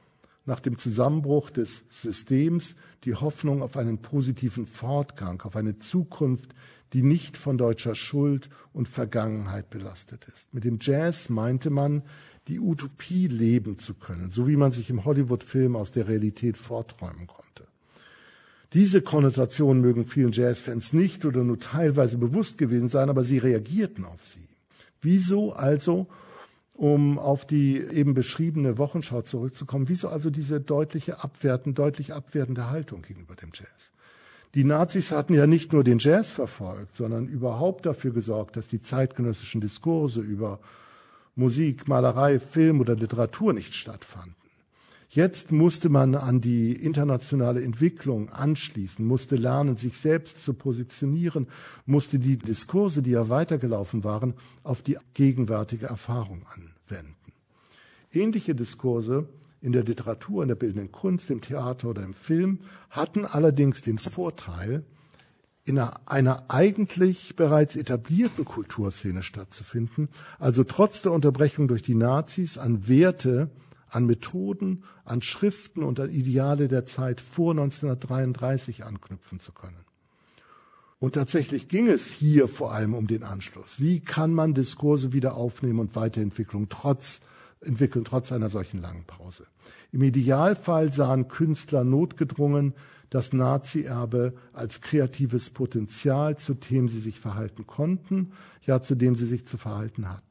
[0.45, 2.76] nach dem Zusammenbruch des Systems
[3.06, 6.56] die Hoffnung auf einen positiven Fortgang, auf eine Zukunft,
[6.93, 10.53] die nicht von deutscher Schuld und Vergangenheit belastet ist.
[10.53, 12.03] Mit dem Jazz meinte man,
[12.47, 17.28] die Utopie leben zu können, so wie man sich im Hollywood-Film aus der Realität forträumen
[17.28, 17.68] konnte.
[18.74, 24.06] Diese Konnotationen mögen vielen Jazzfans nicht oder nur teilweise bewusst gewesen sein, aber sie reagierten
[24.06, 24.47] auf sie.
[25.01, 26.08] Wieso also
[26.76, 33.01] um auf die eben beschriebene Wochenschau zurückzukommen, wieso also diese deutliche abwerten, deutlich abwertende Haltung
[33.01, 33.91] gegenüber dem Jazz?
[34.55, 38.82] Die Nazis hatten ja nicht nur den Jazz verfolgt, sondern überhaupt dafür gesorgt, dass die
[38.82, 40.59] zeitgenössischen Diskurse über
[41.36, 44.45] Musik, Malerei, Film oder Literatur nicht stattfanden.
[45.10, 51.47] Jetzt musste man an die internationale Entwicklung anschließen, musste lernen, sich selbst zu positionieren,
[51.86, 54.34] musste die Diskurse, die ja weitergelaufen waren,
[54.64, 57.16] auf die gegenwärtige Erfahrung anwenden.
[58.12, 59.28] Ähnliche Diskurse
[59.62, 63.97] in der Literatur, in der bildenden Kunst, im Theater oder im Film hatten allerdings den
[63.97, 64.84] Vorteil,
[65.66, 72.58] in einer, einer, eigentlich bereits etablierten Kulturszene stattzufinden, also trotz der Unterbrechung durch die Nazis
[72.60, 73.49] an Werte,
[73.89, 79.86] an Methoden, an Schriften und an Ideale der Zeit vor 1933 anknüpfen zu können.
[80.99, 83.79] Und tatsächlich ging es hier vor allem um den Anschluss.
[83.79, 87.19] Wie kann man Diskurse wieder aufnehmen und Weiterentwicklung trotz,
[87.61, 89.45] entwickeln, trotz einer solchen langen Pause?
[89.91, 92.73] Im Idealfall sahen Künstler notgedrungen
[93.09, 98.31] das Nazi-Erbe als kreatives Potenzial, zu dem sie sich verhalten konnten,
[98.65, 100.24] ja, zu dem sie sich zu verhalten hatten.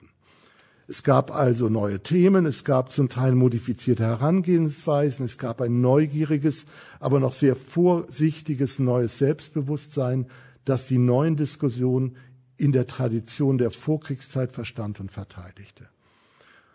[0.87, 6.67] Es gab also neue Themen, es gab zum Teil modifizierte Herangehensweisen, es gab ein neugieriges,
[7.01, 10.27] aber noch sehr vorsichtiges neues Selbstbewusstsein,
[10.67, 12.17] das die neuen Diskussionen
[12.57, 15.89] in der Tradition der Vorkriegszeit verstand und verteidigte.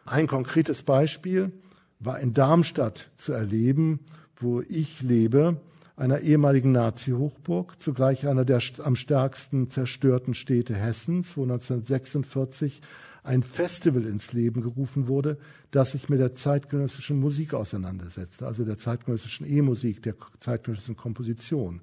[0.06, 1.52] Ein konkretes Beispiel
[2.00, 4.00] war in Darmstadt zu erleben,
[4.38, 5.58] wo ich lebe,
[5.96, 12.82] einer ehemaligen Nazi-Hochburg, zugleich einer der am stärksten zerstörten Städte Hessens, wo 1946
[13.30, 15.38] ein Festival ins Leben gerufen wurde,
[15.70, 21.82] das sich mit der zeitgenössischen Musik auseinandersetzte, also der zeitgenössischen E-Musik, der zeitgenössischen Komposition.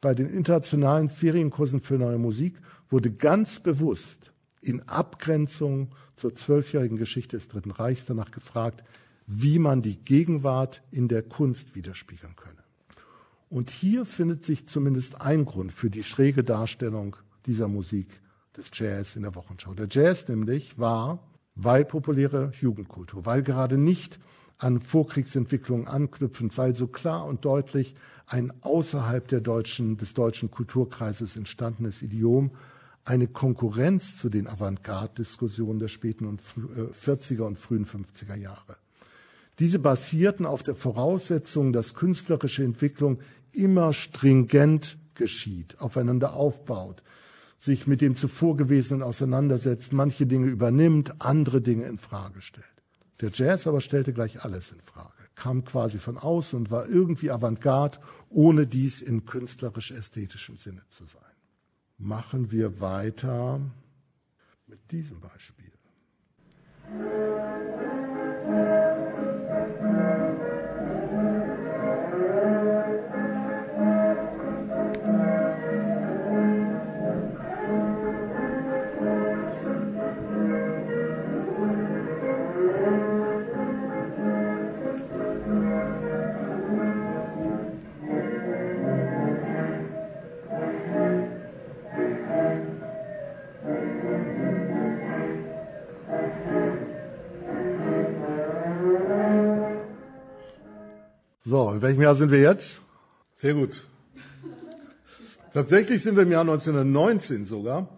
[0.00, 2.56] Bei den internationalen Ferienkursen für neue Musik
[2.90, 8.82] wurde ganz bewusst in Abgrenzung zur zwölfjährigen Geschichte des Dritten Reichs danach gefragt,
[9.28, 12.64] wie man die Gegenwart in der Kunst widerspiegeln könne.
[13.48, 17.14] Und hier findet sich zumindest ein Grund für die schräge Darstellung
[17.46, 18.20] dieser Musik
[18.56, 19.74] des Jazz in der Wochenschau.
[19.74, 21.20] Der Jazz nämlich war,
[21.54, 24.18] weil populäre Jugendkultur, weil gerade nicht
[24.58, 27.94] an Vorkriegsentwicklungen anknüpfend, weil so klar und deutlich
[28.26, 32.52] ein außerhalb der deutschen, des deutschen Kulturkreises entstandenes Idiom
[33.04, 38.76] eine Konkurrenz zu den Avantgarde-Diskussionen der späten und 40er äh, und frühen 50er Jahre.
[39.58, 43.18] Diese basierten auf der Voraussetzung, dass künstlerische Entwicklung
[43.52, 47.02] immer stringent geschieht, aufeinander aufbaut,
[47.62, 52.66] sich mit dem zuvor gewesenen auseinandersetzt, manche Dinge übernimmt, andere Dinge in Frage stellt.
[53.20, 57.30] Der Jazz aber stellte gleich alles in Frage, kam quasi von außen und war irgendwie
[57.30, 58.00] Avantgarde,
[58.30, 61.22] ohne dies in künstlerisch-ästhetischem Sinne zu sein.
[61.98, 63.60] Machen wir weiter
[64.66, 65.70] mit diesem Beispiel.
[101.52, 102.80] So, in welchem Jahr sind wir jetzt?
[103.34, 103.84] Sehr gut.
[105.52, 107.90] Tatsächlich sind wir im Jahr 1919 sogar,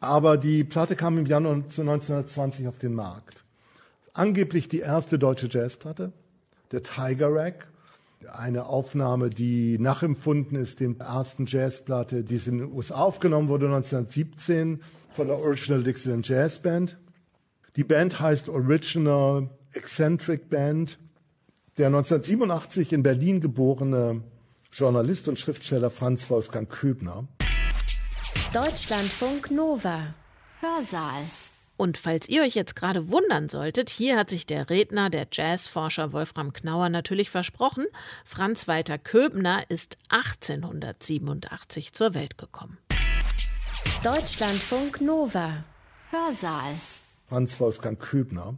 [0.00, 3.44] aber die Platte kam im Jahr 1920 auf den Markt.
[4.14, 6.10] Angeblich die erste deutsche Jazzplatte,
[6.72, 7.68] der Tiger Rack,
[8.32, 14.80] eine Aufnahme, die nachempfunden ist, den ersten Jazzplatte, die in den USA aufgenommen wurde 1917
[15.12, 16.96] von der Original Dixieland Jazz Band.
[17.76, 20.98] Die Band heißt Original Eccentric Band
[21.78, 24.22] der 1987 in Berlin geborene
[24.72, 27.26] Journalist und Schriftsteller Franz Wolfgang Köbner.
[28.52, 30.14] Deutschlandfunk Nova.
[30.60, 31.22] Hörsaal.
[31.76, 36.14] Und falls ihr euch jetzt gerade wundern solltet, hier hat sich der Redner, der Jazzforscher
[36.14, 37.84] Wolfram Knauer natürlich versprochen.
[38.24, 42.78] Franz Walter Köbner ist 1887 zur Welt gekommen.
[44.02, 45.64] Deutschlandfunk Nova.
[46.10, 46.72] Hörsaal.
[47.28, 48.56] Franz Wolfgang Köbner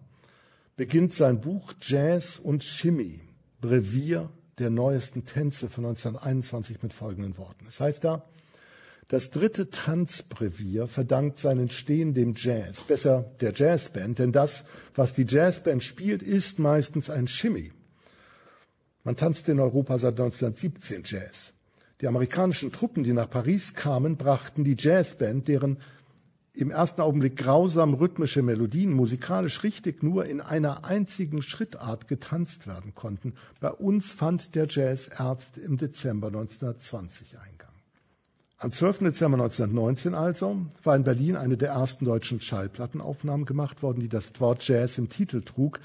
[0.79, 3.21] beginnt sein Buch Jazz und Chemie,
[3.61, 7.67] Brevier der neuesten Tänze von 1921 mit folgenden Worten.
[7.69, 8.25] Es heißt da,
[9.09, 14.65] das dritte Tanzbrevier verdankt sein Entstehen dem Jazz, besser der Jazzband, denn das,
[14.95, 17.73] was die Jazzband spielt, ist meistens ein Shimmy.
[19.03, 21.55] Man tanzt in Europa seit 1917 Jazz.
[22.01, 25.79] Die amerikanischen Truppen, die nach Paris kamen, brachten die Jazzband, deren
[26.61, 32.95] im ersten Augenblick grausam rhythmische Melodien musikalisch richtig nur in einer einzigen Schrittart getanzt werden
[32.97, 33.35] konnten.
[33.61, 37.69] Bei uns fand der Jazzärzt im Dezember 1920 Eingang.
[38.59, 38.99] Am 12.
[38.99, 44.33] Dezember 1919 also war in Berlin eine der ersten deutschen Schallplattenaufnahmen gemacht worden, die das
[44.41, 45.79] Wort Jazz im Titel trug.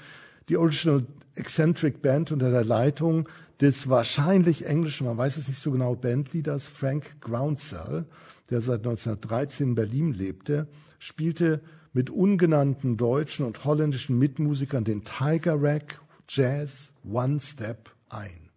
[0.48, 1.04] Die Original
[1.36, 3.28] Eccentric Band unter der Leitung
[3.60, 8.06] des wahrscheinlich englischen, man weiß es nicht so genau, Bandleaders Frank Groundsell
[8.50, 10.68] der seit 1913 in Berlin lebte,
[10.98, 11.60] spielte
[11.92, 18.50] mit ungenannten deutschen und holländischen Mitmusikern den Tiger Rack Jazz One Step ein.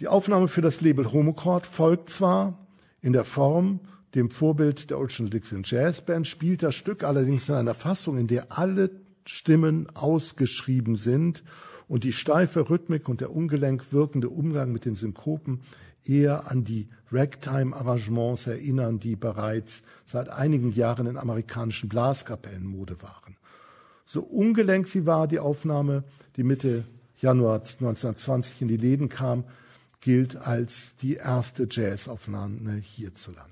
[0.00, 2.58] Die Aufnahme für das Label Homochord folgt zwar
[3.02, 3.80] in der Form
[4.14, 8.26] dem Vorbild der Original Dixon Jazz Band, spielt das Stück allerdings in einer Fassung, in
[8.26, 8.90] der alle
[9.24, 11.44] Stimmen ausgeschrieben sind
[11.86, 15.60] und die steife Rhythmik und der ungelenk wirkende Umgang mit den Synkopen
[16.04, 23.36] eher an die Ragtime-Arrangements erinnern, die bereits seit einigen Jahren in amerikanischen Blaskapellen Mode waren.
[24.04, 26.04] So ungelenk sie war, die Aufnahme,
[26.36, 26.84] die Mitte
[27.16, 29.44] Januar 1920 in die Läden kam,
[30.00, 33.50] gilt als die erste Jazzaufnahme hierzulande.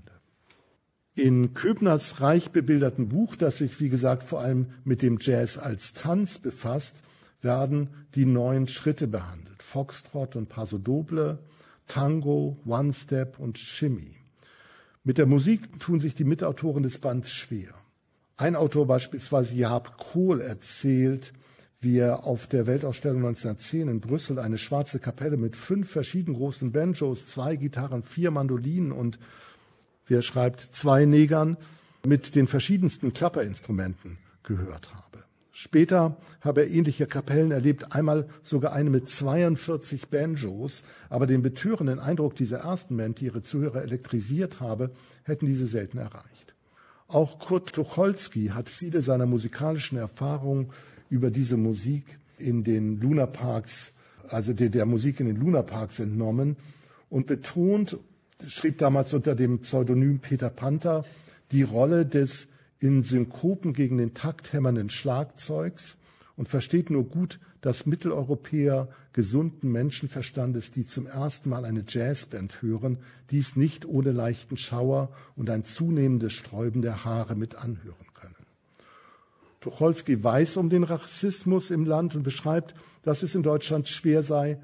[1.15, 5.93] In Köbners reich bebilderten Buch, das sich, wie gesagt, vor allem mit dem Jazz als
[5.93, 7.03] Tanz befasst,
[7.41, 9.63] werden die neuen Schritte behandelt.
[9.63, 11.39] Foxtrot und Paso Doble,
[11.89, 14.17] Tango, One Step und Shimmy.
[15.05, 17.75] Mit der Musik tun sich die Mitautoren des Bands schwer.
[18.37, 21.33] Ein Autor beispielsweise, Jaap Kohl, erzählt,
[21.81, 26.73] wie er auf der Weltausstellung 1910 in Brüssel eine schwarze Kapelle mit fünf verschieden großen
[26.73, 29.19] Banjos, zwei Gitarren, vier Mandolinen und,
[30.07, 31.57] wie er schreibt, zwei Negern
[32.05, 35.28] mit den verschiedensten Klapperinstrumenten gehört habe.
[35.61, 41.99] Später habe er ähnliche Kapellen erlebt, einmal sogar eine mit 42 Banjos, aber den betörenden
[41.99, 44.93] Eindruck dieser ersten Band, die ihre Zuhörer elektrisiert habe,
[45.25, 46.55] hätten diese selten erreicht.
[47.09, 50.69] Auch Kurt Tucholsky hat viele seiner musikalischen Erfahrungen
[51.11, 53.91] über diese Musik in den Lunaparks,
[54.29, 56.57] also der, der Musik in den Lunaparks entnommen
[57.11, 57.99] und betont,
[58.47, 61.05] schrieb damals unter dem Pseudonym Peter Panther,
[61.51, 62.47] die Rolle des
[62.81, 65.97] in Synkopen gegen den Takt hämmernden Schlagzeugs
[66.37, 72.99] und versteht nur gut dass Mitteleuropäer gesunden Menschenverstandes, die zum ersten Mal eine Jazzband hören,
[73.31, 78.35] dies nicht ohne leichten Schauer und ein zunehmendes Sträuben der Haare mit anhören können.
[79.61, 84.61] Tucholsky weiß um den Rassismus im Land und beschreibt, dass es in Deutschland schwer sei,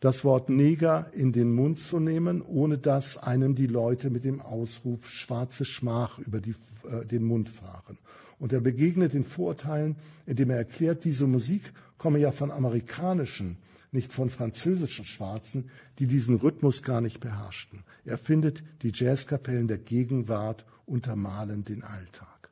[0.00, 4.40] das Wort Neger in den Mund zu nehmen, ohne dass einem die Leute mit dem
[4.40, 6.54] Ausruf schwarze Schmach über die,
[6.90, 7.98] äh, den Mund fahren.
[8.38, 13.58] Und er begegnet den Vorurteilen, indem er erklärt, diese Musik komme ja von amerikanischen,
[13.92, 17.84] nicht von französischen Schwarzen, die diesen Rhythmus gar nicht beherrschten.
[18.06, 22.48] Er findet, die Jazzkapellen der Gegenwart untermalen den Alltag.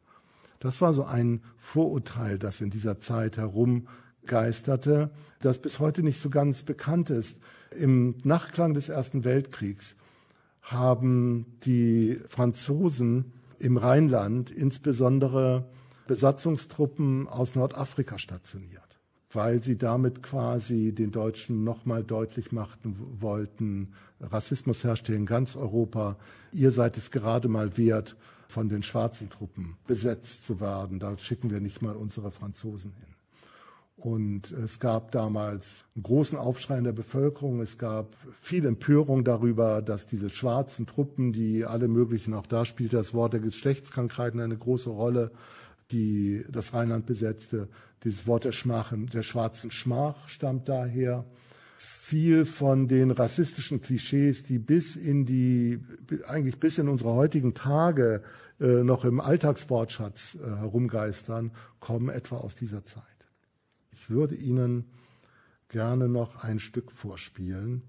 [0.61, 3.39] Das war so ein Vorurteil, das in dieser Zeit
[4.29, 5.11] herumgeisterte,
[5.41, 7.39] das bis heute nicht so ganz bekannt ist.
[7.77, 9.97] Im Nachklang des Ersten Weltkriegs
[10.63, 15.69] haben die Franzosen im Rheinland insbesondere
[16.07, 19.01] Besatzungstruppen aus Nordafrika stationiert,
[19.33, 25.55] weil sie damit quasi den Deutschen nochmal deutlich machten wollten, Rassismus herrscht hier in ganz
[25.55, 26.17] Europa,
[26.53, 28.17] ihr seid es gerade mal wert,
[28.49, 30.99] von den schwarzen Truppen besetzt zu werden.
[30.99, 33.18] Da schicken wir nicht mal unsere Franzosen hin.
[33.99, 37.61] Und es gab damals einen großen Aufschrei in der Bevölkerung.
[37.61, 42.97] Es gab viel Empörung darüber, dass diese schwarzen Truppen, die alle möglichen, auch da spielte
[42.97, 45.33] das Wort der Geschlechtskrankheiten eine große Rolle,
[45.91, 47.69] die das Rheinland besetzte.
[48.05, 51.25] Dieses Wort der, Schmachen, der schwarzen Schmach stammt daher.
[51.77, 55.81] Viel von den rassistischen Klischees, die bis in die,
[56.29, 58.23] eigentlich bis in unsere heutigen Tage
[58.61, 63.18] äh, noch im Alltagswortschatz äh, herumgeistern, kommen etwa aus dieser Zeit.
[64.09, 64.87] Ich würde Ihnen
[65.69, 67.83] gerne noch ein Stück vorspielen.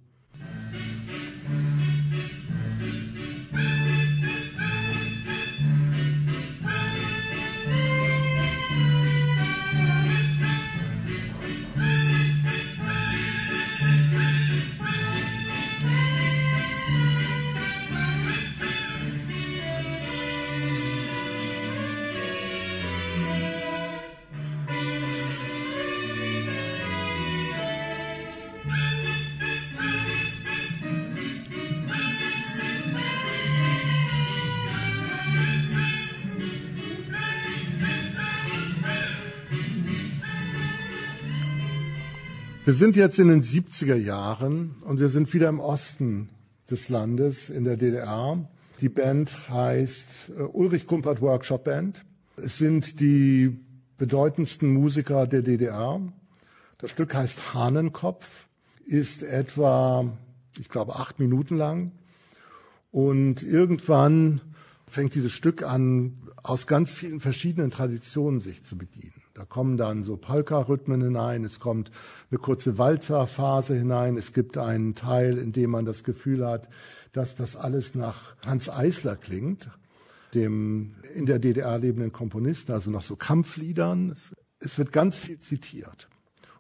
[42.70, 46.30] Wir sind jetzt in den 70er Jahren und wir sind wieder im Osten
[46.70, 48.48] des Landes, in der DDR.
[48.80, 52.06] Die Band heißt äh, Ulrich Kumpert Workshop Band.
[52.38, 53.58] Es sind die
[53.98, 56.00] bedeutendsten Musiker der DDR.
[56.78, 58.46] Das Stück heißt Hahnenkopf,
[58.86, 60.16] ist etwa,
[60.60, 61.92] ich glaube, acht Minuten lang.
[62.92, 64.42] Und irgendwann
[64.86, 69.19] fängt dieses Stück an, aus ganz vielen verschiedenen Traditionen sich zu bedienen.
[69.40, 71.92] Da kommen dann so Polka-Rhythmen hinein, es kommt
[72.30, 76.68] eine kurze Walzerphase hinein, es gibt einen Teil, in dem man das Gefühl hat,
[77.14, 79.70] dass das alles nach Hans Eisler klingt,
[80.34, 84.10] dem in der DDR lebenden Komponisten, also nach so Kampfliedern.
[84.10, 86.10] Es, es wird ganz viel zitiert.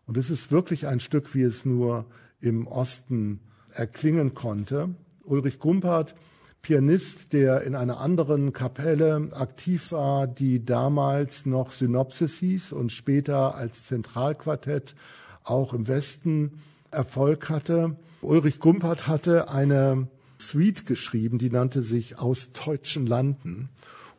[0.05, 2.05] Und es ist wirklich ein Stück, wie es nur
[2.39, 3.41] im Osten
[3.73, 4.95] erklingen konnte.
[5.25, 6.15] Ulrich Gumpert
[6.61, 13.55] Pianist, der in einer anderen Kapelle aktiv war, die damals noch Synopsis hieß und später
[13.55, 14.95] als Zentralquartett
[15.43, 17.95] auch im Westen Erfolg hatte.
[18.21, 20.07] Ulrich Gumpert hatte eine
[20.39, 23.69] Suite geschrieben, die nannte sich Aus deutschen Landen.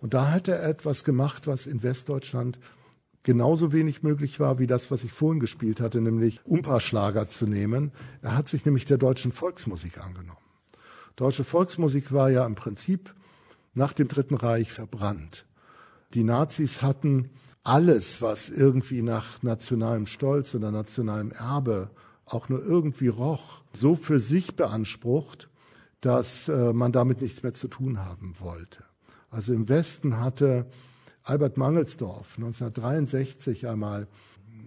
[0.00, 2.58] Und da hat er etwas gemacht, was in Westdeutschland
[3.22, 7.92] genauso wenig möglich war wie das, was ich vorhin gespielt hatte, nämlich Umpa-Schlager zu nehmen.
[8.22, 10.38] Er hat sich nämlich der deutschen Volksmusik angenommen.
[11.20, 13.14] Deutsche Volksmusik war ja im Prinzip
[13.74, 15.44] nach dem Dritten Reich verbrannt.
[16.14, 17.28] Die Nazis hatten
[17.62, 21.90] alles, was irgendwie nach nationalem Stolz oder nationalem Erbe
[22.24, 25.50] auch nur irgendwie roch, so für sich beansprucht,
[26.00, 28.82] dass äh, man damit nichts mehr zu tun haben wollte.
[29.28, 30.70] Also im Westen hatte
[31.22, 34.08] Albert Mangelsdorf 1963 einmal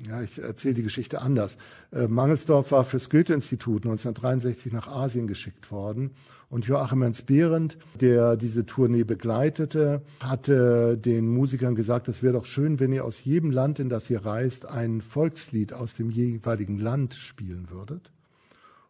[0.07, 1.57] ja, ich erzähle die Geschichte anders.
[1.91, 6.11] Äh, Mangelsdorf war fürs Goethe-Institut 1963 nach Asien geschickt worden.
[6.49, 12.45] Und Joachim Ernst Behrendt, der diese Tournee begleitete, hatte den Musikern gesagt, es wäre doch
[12.45, 16.77] schön, wenn ihr aus jedem Land, in das ihr reist, ein Volkslied aus dem jeweiligen
[16.77, 18.11] Land spielen würdet.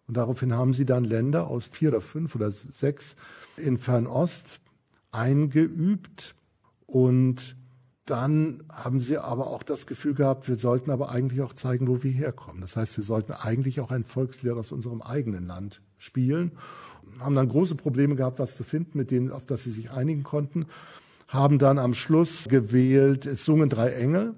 [0.08, 3.16] Und daraufhin haben sie dann Länder aus vier oder fünf oder sechs
[3.56, 4.60] in Fernost
[5.14, 6.36] eingeübt
[6.86, 7.56] und
[8.06, 12.04] dann haben sie aber auch das Gefühl gehabt, wir sollten aber eigentlich auch zeigen, wo
[12.04, 12.62] wir herkommen.
[12.62, 16.52] Das heißt, wir sollten eigentlich auch ein Volkslied aus unserem eigenen Land spielen.
[17.20, 20.24] Haben dann große Probleme gehabt, was zu finden, mit denen, auf das sie sich einigen
[20.24, 20.66] konnten.
[21.30, 24.34] Haben dann am Schluss gewählt, es sungen drei Engel,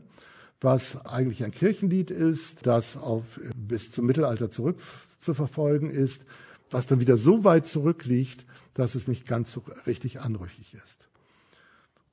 [0.61, 4.80] was eigentlich ein Kirchenlied ist, das auf, bis zum Mittelalter zurück
[5.20, 6.24] zu verfolgen ist,
[6.70, 8.45] was dann wieder so weit zurückliegt,
[8.76, 11.05] dass es nicht ganz so richtig anrüchig ist.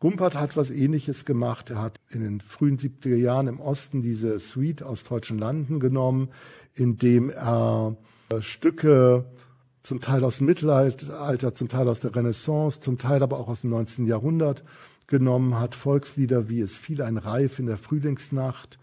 [0.03, 1.71] Gumpert hat was Ähnliches gemacht.
[1.71, 6.31] Er hat in den frühen 70er Jahren im Osten diese Suite aus deutschen Landen genommen,
[6.75, 7.97] indem er
[8.41, 9.27] Stücke
[9.85, 13.61] zum Teil aus dem Mittelalter, zum Teil aus der Renaissance, zum Teil aber auch aus
[13.61, 14.09] dem 19.
[14.09, 14.65] Jahrhundert
[15.07, 15.77] genommen hat.
[15.77, 18.81] Volkslieder wie Es fiel ein Reif in der Frühlingsnacht,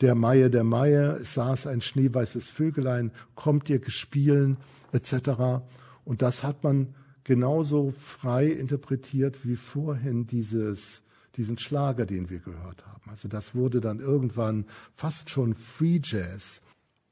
[0.00, 4.56] Der Maie, der Maie, es saß ein schneeweißes Vögelein, kommt ihr gespielen,
[4.92, 5.60] etc.
[6.06, 6.94] Und das hat man
[7.26, 11.02] genauso frei interpretiert wie vorhin dieses,
[11.34, 13.10] diesen Schlager, den wir gehört haben.
[13.10, 16.62] Also das wurde dann irgendwann fast schon Free Jazz.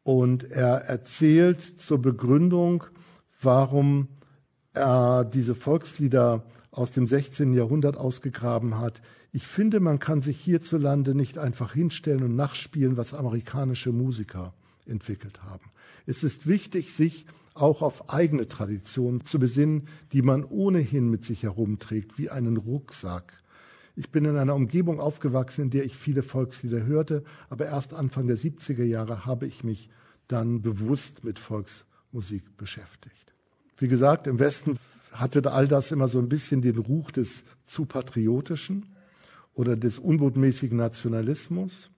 [0.04, 2.84] Und er erzählt zur Begründung,
[3.42, 4.06] warum
[4.72, 7.52] er diese Volkslieder aus dem 16.
[7.52, 9.02] Jahrhundert ausgegraben hat.
[9.32, 14.54] Ich finde, man kann sich hierzulande nicht einfach hinstellen und nachspielen, was amerikanische Musiker
[14.86, 15.72] entwickelt haben.
[16.06, 21.44] Es ist wichtig, sich auch auf eigene Traditionen zu besinnen, die man ohnehin mit sich
[21.44, 23.32] herumträgt, wie einen Rucksack.
[23.96, 28.26] Ich bin in einer Umgebung aufgewachsen, in der ich viele Volkslieder hörte, aber erst Anfang
[28.26, 29.88] der 70er Jahre habe ich mich
[30.26, 33.34] dann bewusst mit Volksmusik beschäftigt.
[33.76, 34.78] Wie gesagt, im Westen
[35.12, 38.86] hatte all das immer so ein bisschen den Ruch des zu patriotischen
[39.54, 41.90] oder des unbotmäßigen Nationalismus.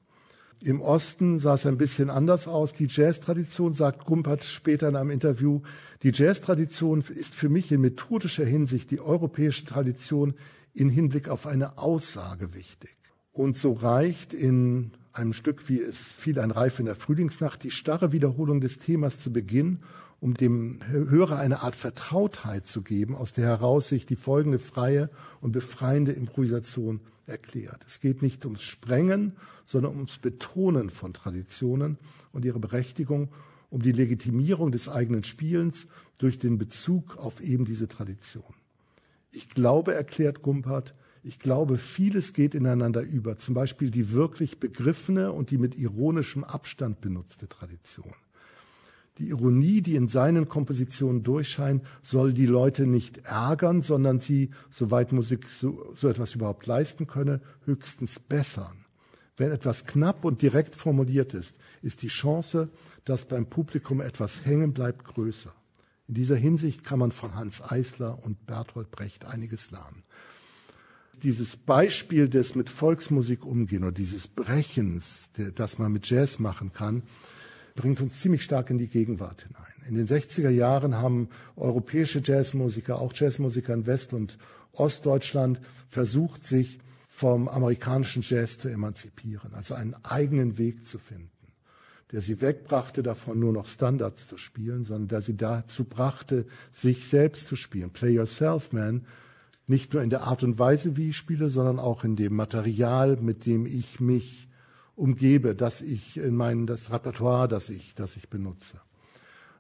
[0.63, 2.73] Im Osten sah es ein bisschen anders aus.
[2.73, 5.61] Die Jazz-Tradition, sagt Gumpert später in einem Interview,
[6.03, 10.35] die Jazz-Tradition ist für mich in methodischer Hinsicht die europäische Tradition
[10.73, 12.97] in Hinblick auf eine Aussage wichtig.
[13.33, 17.71] Und so reicht in einem Stück wie es fiel ein Reif in der Frühlingsnacht die
[17.71, 19.81] starre Wiederholung des Themas zu Beginn
[20.21, 25.11] um dem Hörer eine Art Vertrautheit zu geben, aus der heraus sich die folgende freie
[25.41, 27.85] und befreiende Improvisation erklärt.
[27.87, 31.99] Es geht nicht ums Sprengen, sondern ums Betonen von Traditionen
[32.33, 33.29] und ihre Berechtigung,
[33.71, 35.87] um die Legitimierung des eigenen Spielens
[36.19, 38.55] durch den Bezug auf eben diese Tradition.
[39.33, 45.33] Ich glaube, erklärt Gumpert, ich glaube, vieles geht ineinander über, zum Beispiel die wirklich begriffene
[45.33, 48.15] und die mit ironischem Abstand benutzte Tradition.
[49.19, 55.13] Die Ironie, die in seinen Kompositionen durchscheint, soll die Leute nicht ärgern, sondern sie, soweit
[55.13, 58.85] Musik so, so etwas überhaupt leisten könne, höchstens bessern.
[59.39, 62.69] Wenn etwas knapp und direkt formuliert ist, ist die Chance,
[63.05, 65.55] dass beim Publikum etwas hängen bleibt, größer.
[66.09, 70.05] In dieser Hinsicht kann man von Hans Eisler und Bertolt Brecht einiges lernen.
[71.23, 77.03] Dieses Beispiel des mit Volksmusik umgehen oder dieses Brechens, das man mit Jazz machen kann,
[77.77, 79.63] bringt uns ziemlich stark in die Gegenwart hinein.
[79.89, 84.39] In den 60er Jahren haben europäische Jazzmusiker, auch Jazzmusiker in West- und
[84.73, 91.31] Ostdeutschland, versucht, sich vom amerikanischen Jazz zu emanzipieren, also einen eigenen Weg zu finden,
[92.13, 97.09] der sie wegbrachte davon, nur noch Standards zu spielen, sondern der sie dazu brachte, sich
[97.09, 97.91] selbst zu spielen.
[97.91, 99.07] Play Yourself Man,
[99.67, 103.17] nicht nur in der Art und Weise, wie ich spiele, sondern auch in dem Material,
[103.17, 104.46] mit dem ich mich
[104.97, 108.81] umgebe, dass ich in meinem, das Repertoire, das ich, das ich benutze.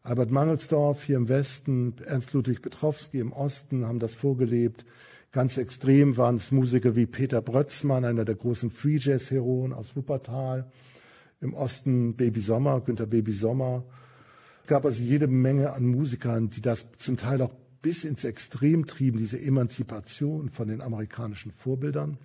[0.02, 4.84] Albert Mangelsdorf hier im Westen, Ernst Ludwig Petrowski im Osten haben das vorgelebt.
[5.32, 9.96] Ganz extrem waren es Musiker wie Peter Brötzmann, einer der großen Free Jazz Heroen aus
[9.96, 10.70] Wuppertal.
[11.40, 13.84] Im Osten Baby Sommer, Günter Baby Sommer.
[14.62, 18.86] Es gab also jede Menge an Musikern, die das zum Teil auch bis ins Extrem
[18.86, 22.16] trieben, diese Emanzipation von den amerikanischen Vorbildern.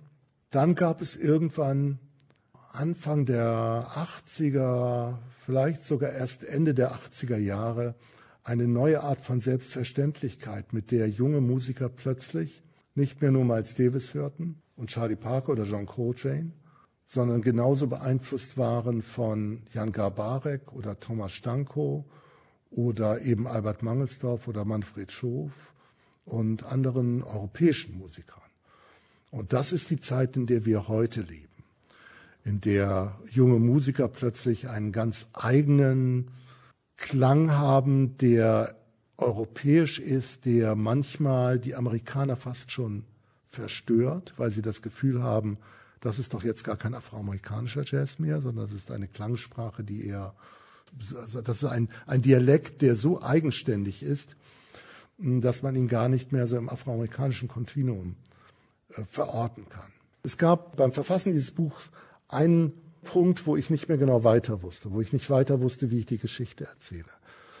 [0.50, 1.98] Dann gab es irgendwann
[2.74, 7.94] Anfang der 80er, vielleicht sogar erst Ende der 80er Jahre
[8.44, 12.62] eine neue Art von Selbstverständlichkeit, mit der junge Musiker plötzlich
[12.94, 16.52] nicht mehr nur Miles Davis hörten und Charlie Parker oder John Coltrane,
[17.04, 22.06] sondern genauso beeinflusst waren von Jan Garbarek oder Thomas Stanko
[22.70, 25.52] oder eben Albert Mangelsdorf oder Manfred Schof
[26.24, 28.40] und anderen europäischen Musikern.
[29.30, 31.51] Und das ist die Zeit, in der wir heute leben
[32.44, 36.30] in der junge Musiker plötzlich einen ganz eigenen
[36.96, 38.76] Klang haben, der
[39.16, 43.04] europäisch ist, der manchmal die Amerikaner fast schon
[43.46, 45.58] verstört, weil sie das Gefühl haben,
[46.00, 50.06] das ist doch jetzt gar kein afroamerikanischer Jazz mehr, sondern das ist eine Klangsprache, die
[50.06, 50.34] eher,
[51.14, 54.34] also das ist ein, ein Dialekt, der so eigenständig ist,
[55.18, 58.16] dass man ihn gar nicht mehr so im afroamerikanischen Kontinuum
[58.96, 59.92] äh, verorten kann.
[60.24, 61.90] Es gab beim Verfassen dieses Buchs
[62.32, 62.72] einen
[63.02, 66.06] Punkt, wo ich nicht mehr genau weiter wusste, wo ich nicht weiter wusste, wie ich
[66.06, 67.10] die Geschichte erzähle.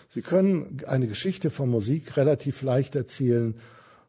[0.08, 3.54] Sie können eine Geschichte von Musik relativ leicht erzählen,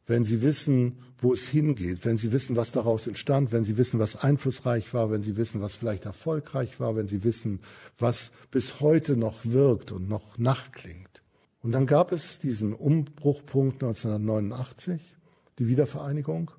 [0.06, 4.00] wenn Sie wissen, wo es hingeht, wenn Sie wissen, was daraus entstand, wenn Sie wissen,
[4.00, 7.62] was einflussreich war, wenn Sie wissen, was vielleicht erfolgreich war, wenn Sie wissen,
[7.98, 11.24] was bis heute noch wirkt und noch nachklingt.
[11.62, 15.16] Und dann gab es diesen Umbruchpunkt 1989,
[15.60, 16.52] die Wiedervereinigung.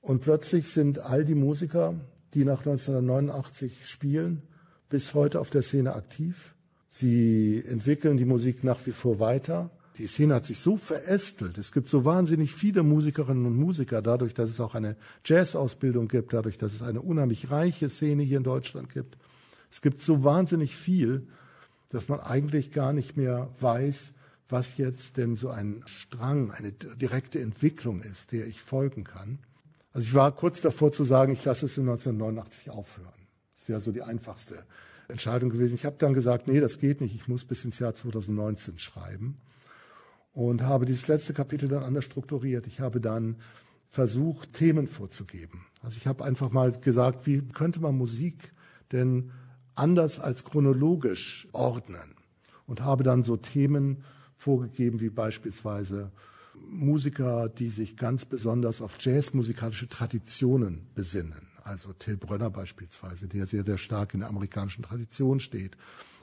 [0.00, 1.94] Und plötzlich sind all die Musiker,
[2.34, 4.42] die nach 1989 spielen,
[4.88, 6.54] bis heute auf der Szene aktiv.
[6.88, 9.70] Sie entwickeln die Musik nach wie vor weiter.
[9.98, 11.58] Die Szene hat sich so verästelt.
[11.58, 16.32] Es gibt so wahnsinnig viele Musikerinnen und Musiker, dadurch, dass es auch eine Jazz-Ausbildung gibt,
[16.32, 19.16] dadurch, dass es eine unheimlich reiche Szene hier in Deutschland gibt.
[19.70, 21.26] Es gibt so wahnsinnig viel,
[21.88, 24.12] dass man eigentlich gar nicht mehr weiß,
[24.48, 29.38] was jetzt denn so ein Strang, eine direkte Entwicklung ist, der ich folgen kann.
[29.96, 33.14] Also ich war kurz davor zu sagen, ich lasse es in 1989 aufhören.
[33.56, 34.62] Das wäre so die einfachste
[35.08, 35.74] Entscheidung gewesen.
[35.74, 39.38] Ich habe dann gesagt, nee, das geht nicht, ich muss bis ins Jahr 2019 schreiben
[40.34, 42.66] und habe dieses letzte Kapitel dann anders strukturiert.
[42.66, 43.36] Ich habe dann
[43.88, 45.64] versucht, Themen vorzugeben.
[45.80, 48.52] Also ich habe einfach mal gesagt, wie könnte man Musik
[48.92, 49.32] denn
[49.76, 52.16] anders als chronologisch ordnen?
[52.66, 54.04] Und habe dann so Themen
[54.36, 56.12] vorgegeben wie beispielsweise
[56.68, 63.64] Musiker, die sich ganz besonders auf jazzmusikalische Traditionen besinnen also Till Brönner beispielsweise, der sehr,
[63.64, 65.76] sehr stark in der amerikanischen Tradition steht.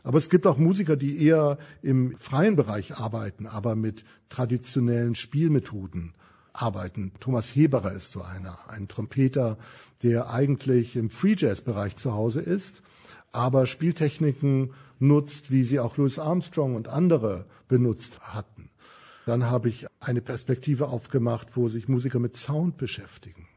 [0.03, 6.13] Aber es gibt auch Musiker, die eher im freien Bereich arbeiten, aber mit traditionellen Spielmethoden
[6.51, 7.13] arbeiten.
[7.19, 9.57] Thomas Heberer ist so einer, ein Trompeter,
[10.01, 12.81] der eigentlich im Free Jazz Bereich zu Hause ist,
[13.31, 18.69] aber Spieltechniken nutzt, wie sie auch Louis Armstrong und andere benutzt hatten.
[19.25, 23.47] Dann habe ich eine Perspektive aufgemacht, wo sich Musiker mit Sound beschäftigen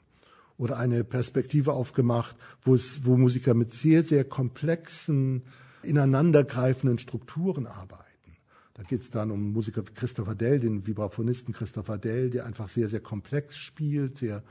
[0.58, 5.42] oder eine Perspektive aufgemacht, wo es, wo Musiker mit sehr, sehr komplexen,
[5.82, 8.04] ineinandergreifenden Strukturen arbeiten.
[8.74, 12.88] Da geht es dann um Musiker Christopher Dell, den Vibraphonisten Christopher Dell, der einfach sehr,
[12.88, 14.42] sehr komplex spielt, sehr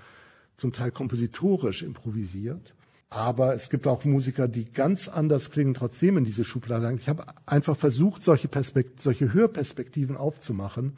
[0.57, 2.73] zum Teil kompositorisch improvisiert.
[3.09, 6.91] Aber es gibt auch Musiker, die ganz anders klingen, trotzdem in diese Schublade.
[6.95, 10.97] Ich habe einfach versucht, solche, Perspekt solche Hörperspektiven aufzumachen,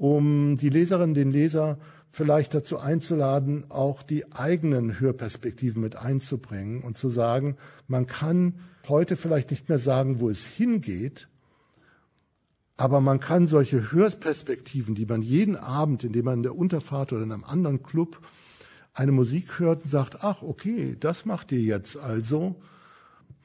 [0.00, 1.76] um die Leserinnen, den Leser
[2.10, 8.54] vielleicht dazu einzuladen, auch die eigenen Hörperspektiven mit einzubringen und zu sagen, man kann
[8.88, 11.28] heute vielleicht nicht mehr sagen, wo es hingeht,
[12.78, 17.22] aber man kann solche Hörperspektiven, die man jeden Abend, indem man in der Unterfahrt oder
[17.22, 18.20] in einem anderen Club
[18.94, 22.56] eine Musik hört und sagt, ach, okay, das macht ihr jetzt also.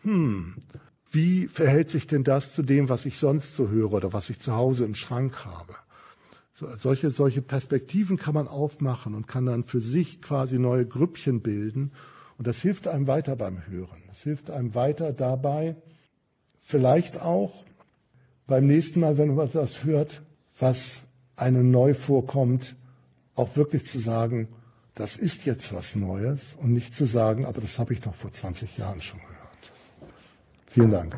[0.03, 0.55] Hm,
[1.11, 4.39] wie verhält sich denn das zu dem, was ich sonst so höre oder was ich
[4.39, 5.75] zu Hause im Schrank habe?
[6.57, 11.41] So, solche, solche Perspektiven kann man aufmachen und kann dann für sich quasi neue Grüppchen
[11.41, 11.91] bilden.
[12.37, 14.01] Und das hilft einem weiter beim Hören.
[14.07, 15.75] Das hilft einem weiter dabei,
[16.63, 17.65] vielleicht auch
[18.47, 20.21] beim nächsten Mal, wenn man das hört,
[20.57, 21.01] was
[21.35, 22.77] einem neu vorkommt,
[23.35, 24.47] auch wirklich zu sagen,
[24.93, 28.31] das ist jetzt was Neues und nicht zu sagen, aber das habe ich doch vor
[28.31, 29.71] 20 Jahren schon gehört.
[30.67, 31.17] Vielen Dank.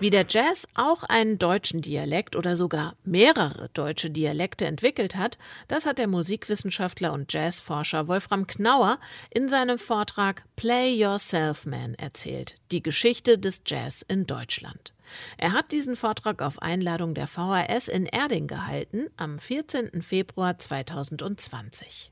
[0.00, 5.36] Wie der Jazz auch einen deutschen Dialekt oder sogar mehrere deutsche Dialekte entwickelt hat,
[5.68, 8.98] das hat der Musikwissenschaftler und Jazzforscher Wolfram Knauer
[9.28, 14.94] in seinem Vortrag Play Yourself Man erzählt, die Geschichte des Jazz in Deutschland.
[15.36, 20.00] Er hat diesen Vortrag auf Einladung der VHS in Erding gehalten am 14.
[20.00, 22.10] Februar 2020.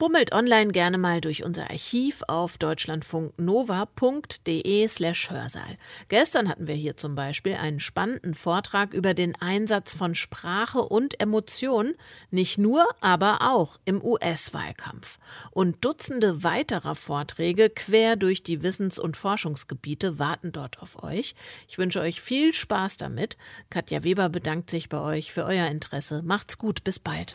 [0.00, 5.74] Bummelt online gerne mal durch unser Archiv auf deutschlandfunknova.de slash Hörsaal.
[6.08, 11.20] Gestern hatten wir hier zum Beispiel einen spannenden Vortrag über den Einsatz von Sprache und
[11.20, 11.92] Emotion,
[12.30, 15.18] nicht nur, aber auch im US-Wahlkampf.
[15.50, 21.34] Und Dutzende weiterer Vorträge quer durch die Wissens- und Forschungsgebiete warten dort auf euch.
[21.68, 23.36] Ich wünsche euch viel Spaß damit.
[23.68, 26.22] Katja Weber bedankt sich bei euch für euer Interesse.
[26.22, 27.34] Macht's gut, bis bald.